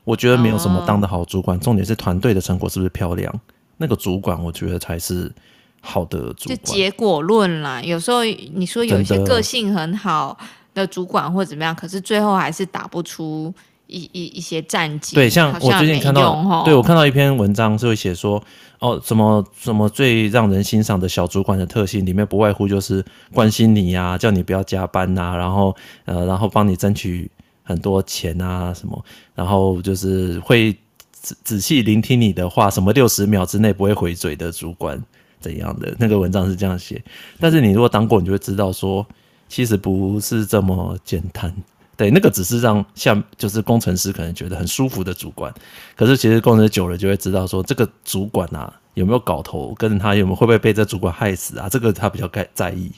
[0.03, 3.33] 我觉得没有什么当得好主管，重点是团队的成果是不是漂亮？
[3.77, 5.31] 那个主管，我觉得才是
[5.79, 6.55] 好的主管。
[6.55, 10.37] 就结果论啦，有时候你说有一些个性很好
[10.73, 13.53] 的主管或怎么样，可是最后还是打不出
[13.91, 15.15] 一一一些战绩。
[15.15, 18.41] 对，像我最近看到，对我看到一篇文章，是会写说，
[18.79, 23.03] 哦，什么什么最让人欣赏的小主管的特性，里面不外乎就是
[23.33, 27.29] 关心你呀、啊，叫你不要加班呐、啊，然后呃，然后帮你争取
[27.63, 29.05] 很多钱啊什么，
[29.35, 30.71] 然后就是会
[31.11, 34.97] 仔仔细聆听你的话，什么六十秒之内不会回嘴的主管
[35.39, 35.93] 怎样的？
[35.99, 37.03] 那个文章是这样写，
[37.39, 39.05] 但是你如果当过，你就会知道说。
[39.53, 41.53] 其实不是这么简单，
[42.01, 45.53] 对，那个只是让像就是工程师可能觉得很舒服的主管，
[45.95, 52.91] 可是其实工程师久了就会知道说这个主管啊有没有搞头，跟他有没有会不会被这主管害死啊，这个他比较在在意。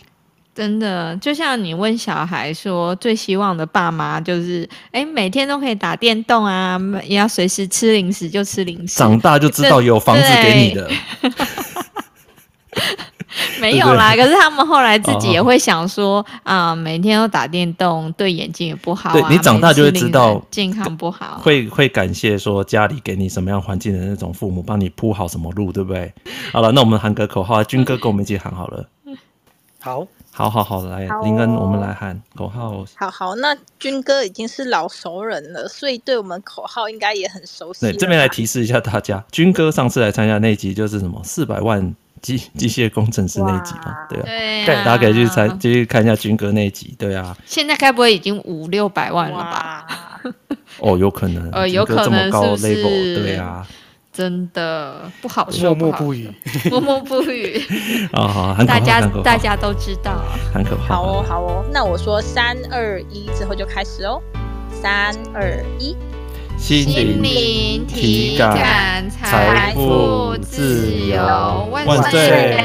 [0.56, 10.90] 真的，就像你问小孩说最希望的爸妈就是，哎，每天都可以打电动啊，也要随时吃零食就吃零食，长大就知道有房子给你的。
[13.60, 19.14] 没有啦，可是他们后来自己也会想说啊、呃，每天都打电动，对眼睛也不好、啊。
[19.14, 26.14] 对，你长大就会知道健康不好，会会感谢说家里给你什么样环境的那种父母，帮你铺好什么路，对不对？
[26.52, 28.88] 好了，那我们喊个口号，军哥跟我们一起喊好了。
[29.80, 32.86] 好，好好好，来，林恩，我们来喊口号。
[32.96, 37.82] 好好，那军哥已经是老熟人了，所以对我们口号应该也很熟悉。
[37.82, 41.94] 对，这边来提示一下大家，军哥上次来参加那集就是什么四百万。
[42.24, 44.24] 机 机械工程师那一集嘛，对啊，
[44.66, 47.38] 对啊，大家可以去参继续看一下军哥那一集，对啊。
[47.46, 49.86] 现在该不会已经五六百万了吧？
[50.80, 53.68] 哦，有可能，呃，有可能这么高 level，对啊，
[54.12, 56.32] 真的不好说，默默不语，
[56.72, 57.62] 默默不语。
[58.14, 58.28] 啊，
[58.58, 60.24] 好，大家大家都知道，
[60.54, 60.96] 很可怕。
[60.96, 64.22] 好哦，好哦，那我说三二一之后就开始哦，
[64.72, 65.96] 三二一。
[66.64, 66.88] 心
[67.22, 72.64] 灵体感，财富自由万岁！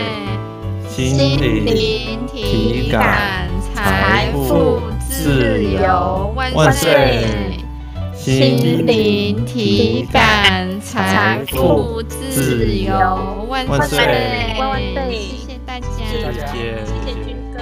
[0.88, 1.18] 心
[1.66, 4.80] 灵体感，财富
[5.10, 7.58] 自由万岁！
[8.14, 13.98] 心灵体感，财富自由万岁！
[14.60, 15.10] 万岁！
[15.10, 17.58] 谢谢大家，谢谢大家，谢谢军哥。